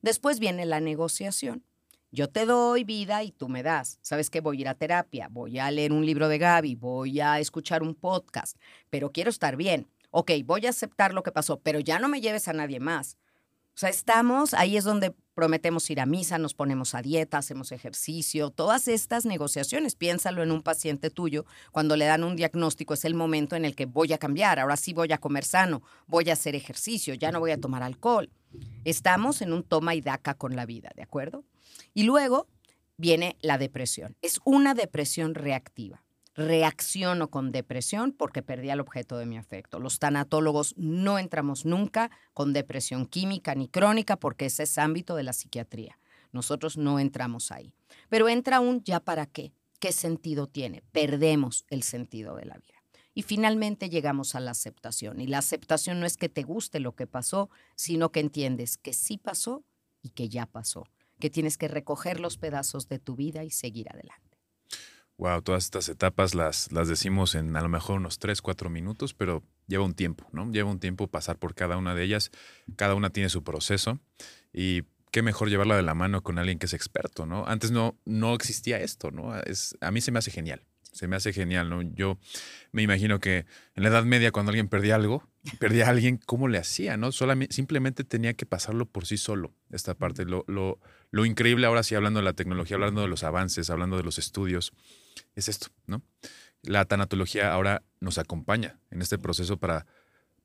[0.00, 1.64] Después viene la negociación.
[2.10, 3.98] Yo te doy vida y tú me das.
[4.02, 7.20] ¿Sabes que Voy a ir a terapia, voy a leer un libro de Gaby, voy
[7.20, 8.56] a escuchar un podcast,
[8.90, 9.88] pero quiero estar bien.
[10.10, 13.16] Ok, voy a aceptar lo que pasó, pero ya no me lleves a nadie más.
[13.74, 17.72] O sea, estamos, ahí es donde prometemos ir a misa, nos ponemos a dieta, hacemos
[17.72, 19.96] ejercicio, todas estas negociaciones.
[19.96, 23.74] Piénsalo en un paciente tuyo, cuando le dan un diagnóstico es el momento en el
[23.74, 27.32] que voy a cambiar, ahora sí voy a comer sano, voy a hacer ejercicio, ya
[27.32, 28.30] no voy a tomar alcohol.
[28.84, 31.44] Estamos en un toma y daca con la vida, ¿de acuerdo?
[31.94, 32.48] Y luego
[32.96, 34.16] viene la depresión.
[34.22, 36.02] Es una depresión reactiva
[36.34, 39.78] reacciono con depresión porque perdí al objeto de mi afecto.
[39.78, 45.24] Los tanatólogos no entramos nunca con depresión química ni crónica porque ese es ámbito de
[45.24, 45.98] la psiquiatría.
[46.32, 47.74] Nosotros no entramos ahí.
[48.08, 49.52] Pero entra un ya para qué.
[49.78, 50.82] ¿Qué sentido tiene?
[50.92, 52.82] Perdemos el sentido de la vida.
[53.14, 55.20] Y finalmente llegamos a la aceptación.
[55.20, 58.94] Y la aceptación no es que te guste lo que pasó, sino que entiendes que
[58.94, 59.64] sí pasó
[60.00, 60.86] y que ya pasó,
[61.18, 64.31] que tienes que recoger los pedazos de tu vida y seguir adelante.
[65.18, 69.14] Wow, todas estas etapas las, las decimos en a lo mejor unos 3, 4 minutos,
[69.14, 70.50] pero lleva un tiempo, ¿no?
[70.50, 72.30] Lleva un tiempo pasar por cada una de ellas.
[72.76, 74.00] Cada una tiene su proceso
[74.52, 74.82] y
[75.12, 77.46] qué mejor llevarla de la mano con alguien que es experto, ¿no?
[77.46, 79.38] Antes no, no existía esto, ¿no?
[79.42, 81.82] Es, a mí se me hace genial, se me hace genial, ¿no?
[81.82, 82.18] Yo
[82.72, 83.44] me imagino que
[83.74, 85.28] en la Edad Media cuando alguien perdía algo,
[85.60, 87.12] perdía a alguien, ¿cómo le hacía, no?
[87.12, 90.24] Solamente, simplemente tenía que pasarlo por sí solo, esta parte.
[90.24, 93.98] Lo, lo, lo increíble ahora sí, hablando de la tecnología, hablando de los avances, hablando
[93.98, 94.72] de los estudios,
[95.34, 96.02] es esto, ¿no?
[96.62, 99.86] La tanatología ahora nos acompaña en este proceso para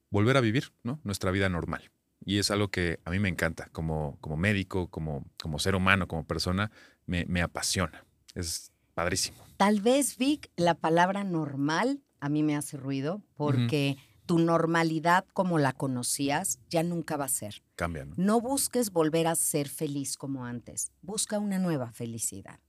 [0.10, 1.00] volver a vivir, ¿no?
[1.04, 1.92] Nuestra vida normal.
[2.26, 6.08] Y es algo que a mí me encanta, como, como médico, como, como ser humano,
[6.08, 6.72] como persona,
[7.06, 8.04] me, me apasiona.
[8.34, 9.46] Es padrísimo.
[9.58, 15.60] Tal vez, Vic, la palabra normal a mí me hace ruido porque tu normalidad como
[15.60, 17.62] la conocías ya nunca va a ser.
[17.76, 18.16] Cambia, ¿no?
[18.18, 20.92] No busques volver a ser feliz como antes.
[21.02, 22.60] Busca una nueva felicidad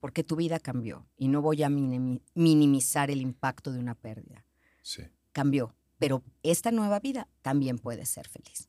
[0.00, 4.44] porque tu vida cambió y no voy a minimizar el impacto de una pérdida.
[4.82, 5.02] Sí.
[5.32, 8.68] Cambió, pero esta nueva vida también puede ser feliz.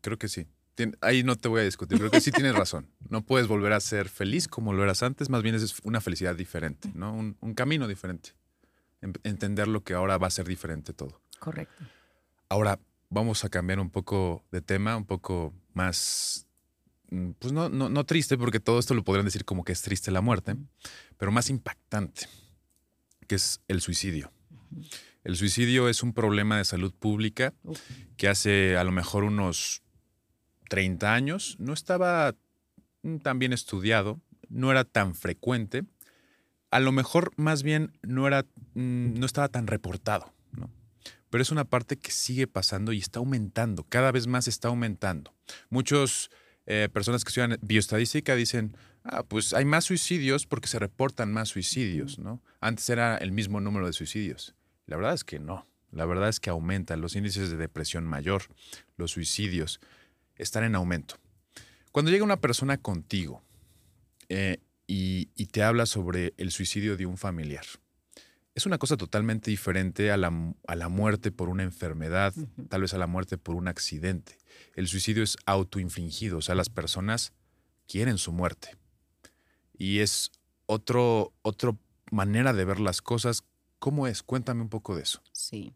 [0.00, 0.46] Creo que sí.
[1.00, 2.90] Ahí no te voy a discutir, creo que sí tienes razón.
[3.08, 6.34] No puedes volver a ser feliz como lo eras antes, más bien es una felicidad
[6.36, 7.14] diferente, ¿no?
[7.14, 8.30] Un, camino diferente.
[9.00, 11.22] Entender lo que ahora va a ser diferente todo.
[11.38, 11.84] Correcto.
[12.48, 12.78] Ahora
[13.08, 16.45] vamos a cambiar un poco de tema, un poco más,
[17.38, 20.10] pues no, no, no triste, porque todo esto lo podrían decir como que es triste
[20.10, 20.56] la muerte,
[21.18, 22.26] pero más impactante,
[23.26, 24.32] que es el suicidio.
[25.24, 27.54] El suicidio es un problema de salud pública
[28.16, 29.82] que hace a lo mejor unos
[30.68, 32.34] 30 años no estaba
[33.22, 35.84] tan bien estudiado, no era tan frecuente,
[36.70, 38.44] a lo mejor más bien no, era,
[38.74, 40.70] mm, no estaba tan reportado, ¿no?
[41.30, 45.34] pero es una parte que sigue pasando y está aumentando, cada vez más está aumentando.
[45.70, 46.30] Muchas
[46.66, 51.48] eh, personas que estudian bioestadística dicen, ah, pues hay más suicidios porque se reportan más
[51.48, 52.42] suicidios, ¿no?
[52.60, 54.54] Antes era el mismo número de suicidios.
[54.86, 55.66] La verdad es que no.
[55.92, 58.42] La verdad es que aumentan los índices de depresión mayor,
[58.96, 59.80] los suicidios
[60.36, 61.16] están en aumento.
[61.92, 63.42] Cuando llega una persona contigo
[64.28, 67.64] eh, y, te habla sobre el suicidio de un familiar,
[68.54, 70.32] es una cosa totalmente diferente a la,
[70.66, 72.34] a la muerte por una enfermedad,
[72.68, 74.36] tal vez a la muerte por un accidente.
[74.74, 77.32] El suicidio es autoinfligido, o sea, las personas
[77.86, 78.76] quieren su muerte.
[79.76, 80.32] Y es
[80.66, 81.76] otro, otra
[82.10, 83.44] manera de ver las cosas
[83.78, 84.22] ¿Cómo es?
[84.22, 85.22] Cuéntame un poco de eso.
[85.32, 85.72] Sí.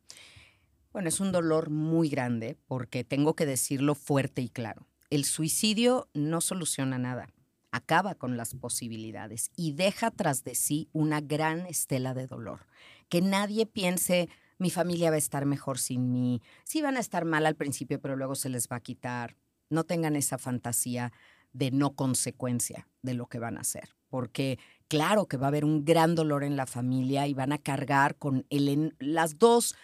[0.92, 4.86] Bueno, es un dolor muy grande porque tengo que decirlo fuerte y claro.
[5.10, 7.28] El suicidio no soluciona nada,
[7.72, 12.66] acaba con las posibilidades y deja tras de sí una gran estela de dolor.
[13.08, 14.28] Que nadie piense,
[14.60, 18.00] mi familia va a estar mejor sin mí, sí van a estar mal al principio,
[18.00, 19.36] pero luego se les va a quitar.
[19.70, 21.12] No tengan esa fantasía
[21.52, 24.58] de no consecuencia de lo que van a hacer, porque
[24.88, 28.16] claro que va a haber un gran dolor en la familia y van a cargar
[28.16, 29.74] con el, las dos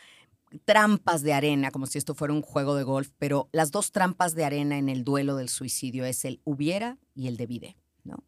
[0.65, 4.35] trampas de arena, como si esto fuera un juego de golf, pero las dos trampas
[4.35, 8.25] de arena en el duelo del suicidio es el hubiera y el debide, ¿no?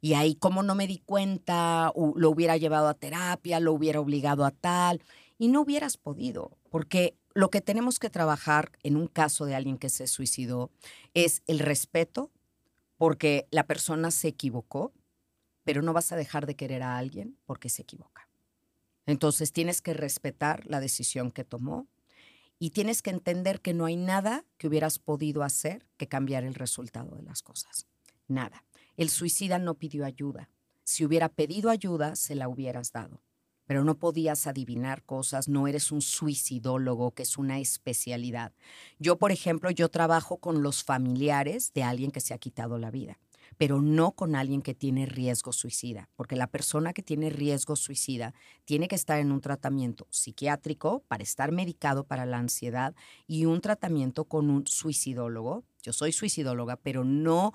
[0.00, 4.44] Y ahí, como no me di cuenta, lo hubiera llevado a terapia, lo hubiera obligado
[4.44, 5.00] a tal,
[5.42, 9.76] y no hubieras podido, porque lo que tenemos que trabajar en un caso de alguien
[9.76, 10.70] que se suicidó
[11.14, 12.30] es el respeto,
[12.96, 14.92] porque la persona se equivocó,
[15.64, 18.28] pero no vas a dejar de querer a alguien porque se equivoca.
[19.04, 21.88] Entonces tienes que respetar la decisión que tomó
[22.60, 26.54] y tienes que entender que no hay nada que hubieras podido hacer que cambiar el
[26.54, 27.88] resultado de las cosas.
[28.28, 28.64] Nada.
[28.96, 30.48] El suicida no pidió ayuda.
[30.84, 33.24] Si hubiera pedido ayuda, se la hubieras dado.
[33.72, 38.52] Pero no podías adivinar cosas, no eres un suicidólogo, que es una especialidad.
[38.98, 42.90] Yo, por ejemplo, yo trabajo con los familiares de alguien que se ha quitado la
[42.90, 43.18] vida
[43.56, 48.34] pero no con alguien que tiene riesgo suicida, porque la persona que tiene riesgo suicida
[48.66, 52.94] tiene que estar en un tratamiento psiquiátrico para estar medicado para la ansiedad
[53.26, 55.64] y un tratamiento con un suicidólogo.
[55.82, 57.52] Yo soy suicidóloga, pero no,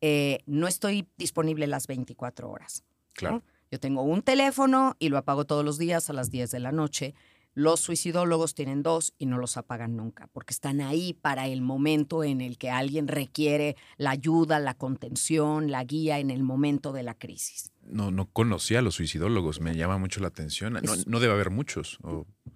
[0.00, 2.84] eh, no estoy disponible las 24 horas.
[3.12, 3.42] Claro.
[3.70, 6.72] Yo tengo un teléfono y lo apago todos los días a las 10 de la
[6.72, 7.14] noche
[7.58, 12.22] los suicidólogos tienen dos y no los apagan nunca, porque están ahí para el momento
[12.22, 17.02] en el que alguien requiere la ayuda, la contención, la guía en el momento de
[17.02, 17.72] la crisis.
[17.82, 20.78] No, no conocía a los suicidólogos, me llama mucho la atención.
[21.06, 21.98] No, debe haber muchos.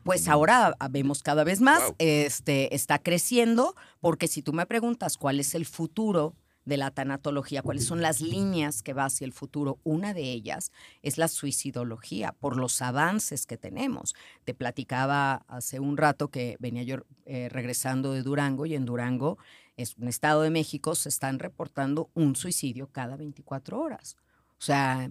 [0.05, 5.41] Pues ahora vemos cada vez más, este, está creciendo, porque si tú me preguntas cuál
[5.41, 9.79] es el futuro de la tanatología, cuáles son las líneas que va hacia el futuro.
[9.85, 10.71] Una de ellas
[11.03, 14.15] es la suicidología, por los avances que tenemos.
[14.45, 19.39] Te platicaba hace un rato que venía yo eh, regresando de Durango y en Durango,
[19.77, 24.17] es un estado de México, se están reportando un suicidio cada 24 horas.
[24.59, 25.11] O sea,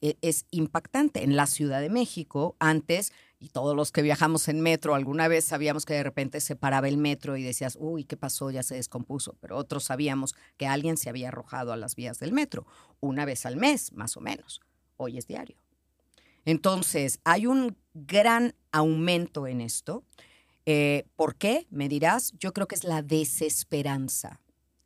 [0.00, 1.24] e, es impactante.
[1.24, 5.44] En la Ciudad de México, antes, y todos los que viajamos en metro, alguna vez
[5.44, 8.50] sabíamos que de repente se paraba el metro y decías, uy, ¿qué pasó?
[8.50, 9.36] Ya se descompuso.
[9.40, 12.66] Pero otros sabíamos que alguien se había arrojado a las vías del metro,
[13.00, 14.60] una vez al mes, más o menos.
[14.96, 15.56] Hoy es diario.
[16.46, 20.04] Entonces, hay un gran aumento en esto.
[20.64, 21.66] Eh, ¿Por qué?
[21.70, 24.40] Me dirás, yo creo que es la desesperanza.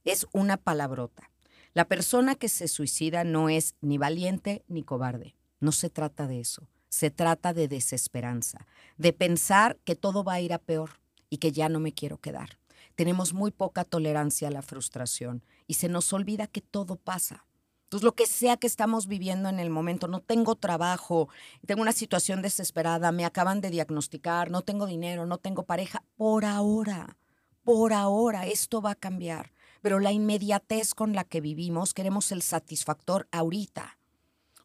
[0.04, 1.30] Es una palabrota.
[1.72, 5.36] La persona que se suicida no es ni valiente ni cobarde.
[5.60, 6.66] No se trata de eso.
[6.90, 8.66] Se trata de desesperanza,
[8.98, 10.90] de pensar que todo va a ir a peor
[11.30, 12.58] y que ya no me quiero quedar.
[12.94, 17.46] Tenemos muy poca tolerancia a la frustración y se nos olvida que todo pasa.
[17.84, 21.30] Entonces, lo que sea que estamos viviendo en el momento, no tengo trabajo,
[21.66, 26.44] tengo una situación desesperada, me acaban de diagnosticar, no tengo dinero, no tengo pareja, por
[26.44, 27.16] ahora,
[27.64, 32.42] por ahora, esto va a cambiar pero la inmediatez con la que vivimos, queremos el
[32.42, 33.98] satisfactor ahorita.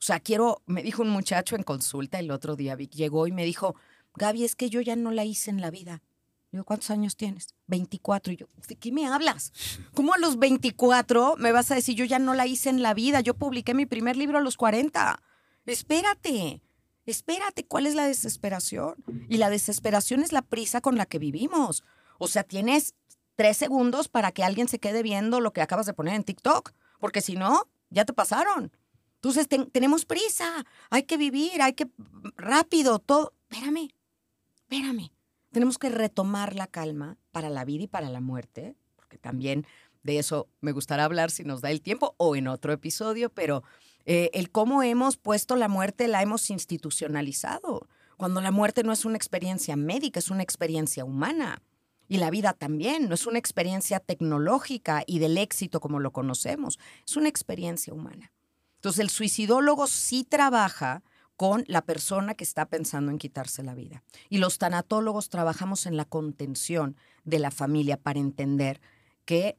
[0.05, 3.75] Sea, quiero, me dijo un muchacho en consulta el otro día, llegó y me dijo,
[4.13, 6.03] Gaby, es que yo ya no la hice en la vida.
[6.51, 7.55] Digo, ¿cuántos años tienes?
[7.65, 8.31] 24.
[8.31, 9.51] Y yo, ¿de qué me hablas?
[9.95, 12.93] ¿Cómo a los 24 me vas a decir, yo ya no la hice en la
[12.93, 13.21] vida?
[13.21, 15.23] Yo publiqué mi primer libro a los 40.
[15.65, 16.61] Espérate,
[17.07, 19.03] espérate, ¿cuál es la desesperación?
[19.27, 21.83] Y la desesperación es la prisa con la que vivimos.
[22.19, 22.93] O sea, tienes
[23.33, 26.73] tres segundos para que alguien se quede viendo lo que acabas de poner en TikTok,
[26.99, 28.71] porque si no, ya te pasaron.
[29.25, 31.87] Entonces tenemos prisa, hay que vivir, hay que
[32.37, 33.33] rápido, todo.
[33.49, 33.89] Espérame,
[34.53, 35.09] espérame.
[35.51, 39.65] Tenemos que retomar la calma para la vida y para la muerte, porque también
[40.03, 43.63] de eso me gustaría hablar si nos da el tiempo o en otro episodio, pero
[44.05, 49.05] eh, el cómo hemos puesto la muerte la hemos institucionalizado, cuando la muerte no es
[49.05, 51.63] una experiencia médica, es una experiencia humana.
[52.07, 56.77] Y la vida también, no es una experiencia tecnológica y del éxito como lo conocemos,
[57.07, 58.31] es una experiencia humana.
[58.85, 61.01] Entonces el suicidólogo sí trabaja
[61.37, 64.03] con la persona que está pensando en quitarse la vida.
[64.29, 68.79] Y los tanatólogos trabajamos en la contención de la familia para entender
[69.25, 69.57] que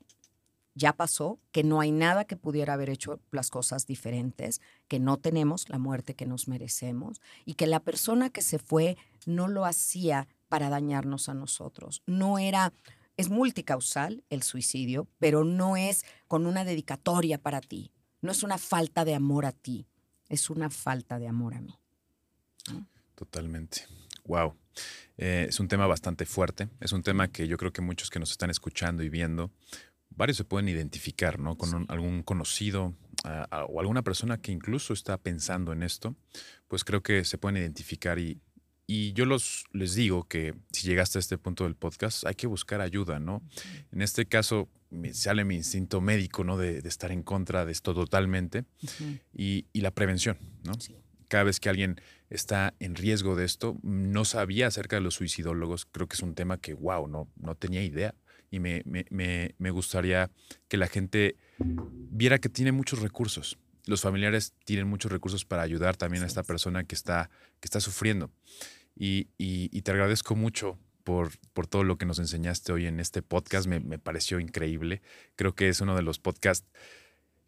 [0.76, 5.16] ya pasó, que no hay nada que pudiera haber hecho las cosas diferentes, que no
[5.16, 8.96] tenemos la muerte que nos merecemos y que la persona que se fue
[9.26, 12.00] no lo hacía para dañarnos a nosotros.
[12.06, 12.72] No era,
[13.16, 17.90] es multicausal el suicidio, pero no es con una dedicatoria para ti.
[18.26, 19.86] No es una falta de amor a ti,
[20.28, 21.78] es una falta de amor a mí.
[23.14, 23.86] Totalmente.
[24.24, 24.56] Wow.
[25.16, 26.68] Eh, es un tema bastante fuerte.
[26.80, 29.52] Es un tema que yo creo que muchos que nos están escuchando y viendo,
[30.10, 31.56] varios se pueden identificar, ¿no?
[31.56, 32.96] Con algún conocido
[33.68, 36.16] o alguna persona que incluso está pensando en esto,
[36.66, 38.40] pues creo que se pueden identificar y,
[38.86, 42.46] y yo los, les digo que si llegaste a este punto del podcast, hay que
[42.46, 43.42] buscar ayuda, ¿no?
[43.90, 44.68] En este caso,
[45.12, 46.56] sale mi instinto médico, ¿no?
[46.56, 48.64] De, estar en contra de esto totalmente.
[49.32, 50.72] y, la prevención, ¿no?
[51.28, 55.86] Cada vez que alguien está en riesgo de esto, no sabía acerca de los suicidólogos,
[55.86, 58.14] creo que es un tema que, wow, no, no tenía idea.
[58.52, 60.30] Y me, me gustaría
[60.68, 65.96] que la gente viera que tiene muchos recursos los familiares tienen muchos recursos para ayudar
[65.96, 67.30] también a esta persona que está,
[67.60, 68.30] que está sufriendo.
[68.96, 73.66] Y, te agradezco mucho por, por, todo lo que nos enseñaste hoy en este podcast.
[73.66, 75.02] Me, pareció increíble.
[75.36, 76.66] Creo que es uno de los podcasts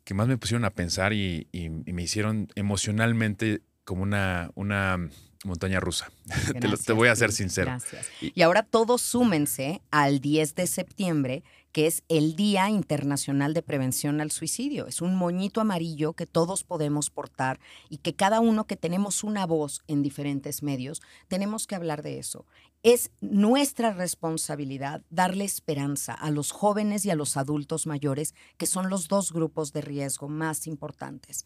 [0.05, 5.09] que más me pusieron a pensar y, me hicieron emocionalmente como una, una
[5.45, 6.11] montaña rusa.
[6.87, 7.71] te, voy a ser sincero.
[7.71, 8.09] Gracias.
[8.21, 11.43] Y ahora todos súmense al 10 de septiembre,
[11.73, 14.87] que es el Día Internacional de Prevención al Suicidio.
[14.87, 19.47] Es un moñito amarillo que todos podemos portar y que cada uno que tenemos una
[19.47, 22.47] voz en diferentes medios, tenemos que hablar de eso.
[22.83, 28.89] Es nuestra responsabilidad darle esperanza a los jóvenes y a los adultos mayores, que son
[28.89, 31.45] los dos grupos de riesgo más importantes.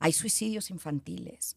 [0.00, 1.56] Hay suicidios infantiles,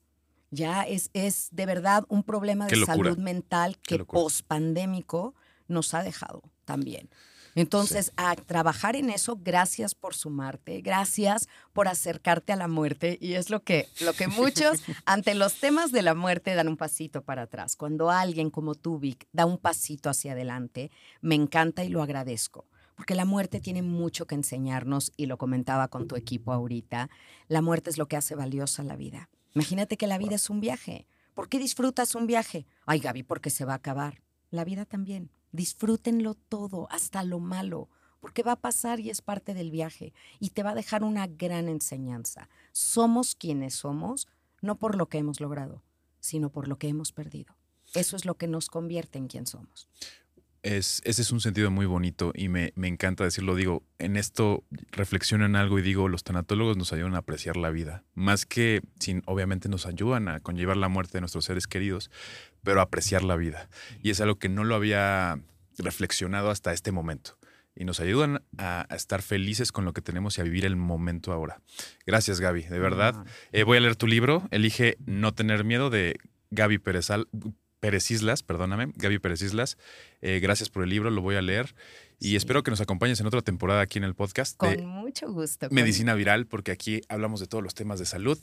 [0.51, 5.35] ya es, es de verdad un problema de salud mental que pospandémico
[5.67, 7.09] nos ha dejado también.
[7.57, 13.17] Entonces, a trabajar en eso, gracias por sumarte, gracias por acercarte a la muerte.
[13.19, 16.77] Y es lo que, lo que muchos ante los temas de la muerte dan un
[16.77, 17.75] pasito para atrás.
[17.75, 20.91] Cuando alguien como tú, Vic, da un pasito hacia adelante,
[21.21, 22.67] me encanta y lo agradezco.
[22.95, 27.09] Porque la muerte tiene mucho que enseñarnos, y lo comentaba con tu equipo ahorita,
[27.47, 29.29] la muerte es lo que hace valiosa la vida.
[29.55, 31.07] Imagínate que la vida es un viaje.
[31.33, 32.67] ¿Por qué disfrutas un viaje?
[32.85, 34.21] Ay, Gaby, porque se va a acabar.
[34.51, 35.31] La vida también.
[35.51, 37.89] Disfrútenlo todo, hasta lo malo,
[38.19, 41.27] porque va a pasar y es parte del viaje y te va a dejar una
[41.27, 42.49] gran enseñanza.
[42.71, 44.27] Somos quienes somos,
[44.61, 45.83] no por lo que hemos logrado,
[46.19, 47.55] sino por lo que hemos perdido.
[47.93, 49.87] Eso es lo que nos convierte en quien somos.
[50.63, 53.55] es, ese es un sentido muy bonito y me, me, encanta decirlo.
[53.55, 57.69] Digo, en esto reflexiono en algo y digo, los tanatólogos nos ayudan a apreciar la
[57.69, 58.03] vida.
[58.13, 62.11] Más que, sin, obviamente nos ayudan a conllevar la muerte de nuestros seres queridos,
[62.67, 63.69] pero apreciar la vida.
[64.03, 65.39] Y es algo que no lo había
[65.77, 67.37] reflexionado hasta este momento.
[67.73, 71.31] Y nos ayudan a, estar felices con lo que tenemos y a vivir el momento
[71.31, 71.61] ahora.
[72.05, 73.25] Gracias, Gaby, de verdad.
[73.53, 76.19] Eh, voy a leer tu libro, Elige no tener miedo, de
[76.51, 77.07] Gaby Pérez,
[77.79, 79.77] Pérez Islas, perdóname, Gaby Pérez Islas.
[80.21, 81.73] Eh, gracias por el libro, lo voy a leer.
[82.19, 84.57] Y espero que nos acompañes en otra temporada aquí en el podcast.
[84.57, 85.69] Con mucho gusto.
[85.71, 88.37] Medicina Viral, porque aquí hablamos de todos los temas de salud.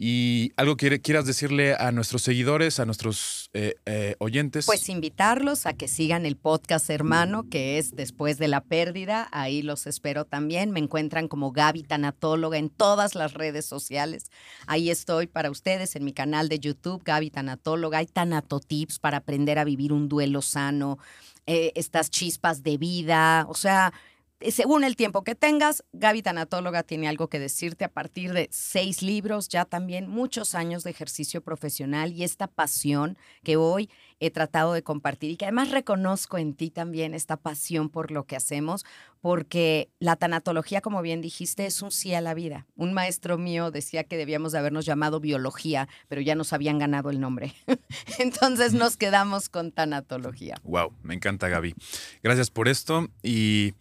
[0.00, 4.64] Y algo que quieras decirle a nuestros seguidores, a nuestros eh, eh, oyentes.
[4.66, 9.26] Pues invitarlos a que sigan el podcast hermano, que es Después de la Pérdida.
[9.32, 10.70] Ahí los espero también.
[10.70, 14.30] Me encuentran como Gaby Tanatóloga en todas las redes sociales.
[14.68, 17.98] Ahí estoy para ustedes en mi canal de YouTube, Gaby Tanatóloga.
[17.98, 20.98] Hay tanatotips para aprender a vivir un duelo sano,
[21.46, 23.46] eh, estas chispas de vida.
[23.48, 23.92] O sea,
[24.50, 29.02] según el tiempo que tengas, Gaby Tanatóloga tiene algo que decirte a partir de seis
[29.02, 34.72] libros, ya también muchos años de ejercicio profesional y esta pasión que hoy he tratado
[34.72, 38.84] de compartir y que además reconozco en ti también esta pasión por lo que hacemos,
[39.20, 42.66] porque la tanatología, como bien dijiste, es un sí a la vida.
[42.76, 47.10] Un maestro mío decía que debíamos de habernos llamado biología, pero ya nos habían ganado
[47.10, 47.54] el nombre.
[48.18, 50.56] Entonces nos quedamos con tanatología.
[50.64, 51.74] Wow, me encanta Gaby.
[52.22, 53.74] Gracias por esto y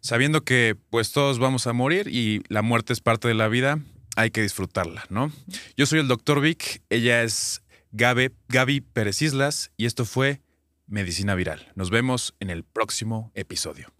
[0.00, 3.78] sabiendo que pues todos vamos a morir y la muerte es parte de la vida,
[4.16, 5.32] hay que disfrutarla, ¿no?
[5.76, 7.62] Yo soy el doctor Vic, ella es
[7.96, 10.42] Gaby, Gaby Pérez Islas y esto fue
[10.88, 11.70] Medicina Viral.
[11.76, 13.92] Nos vemos en el próximo episodio.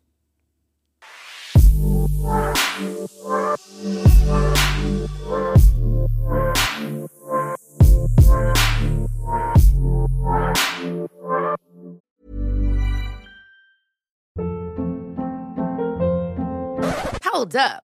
[17.23, 17.94] Hold up.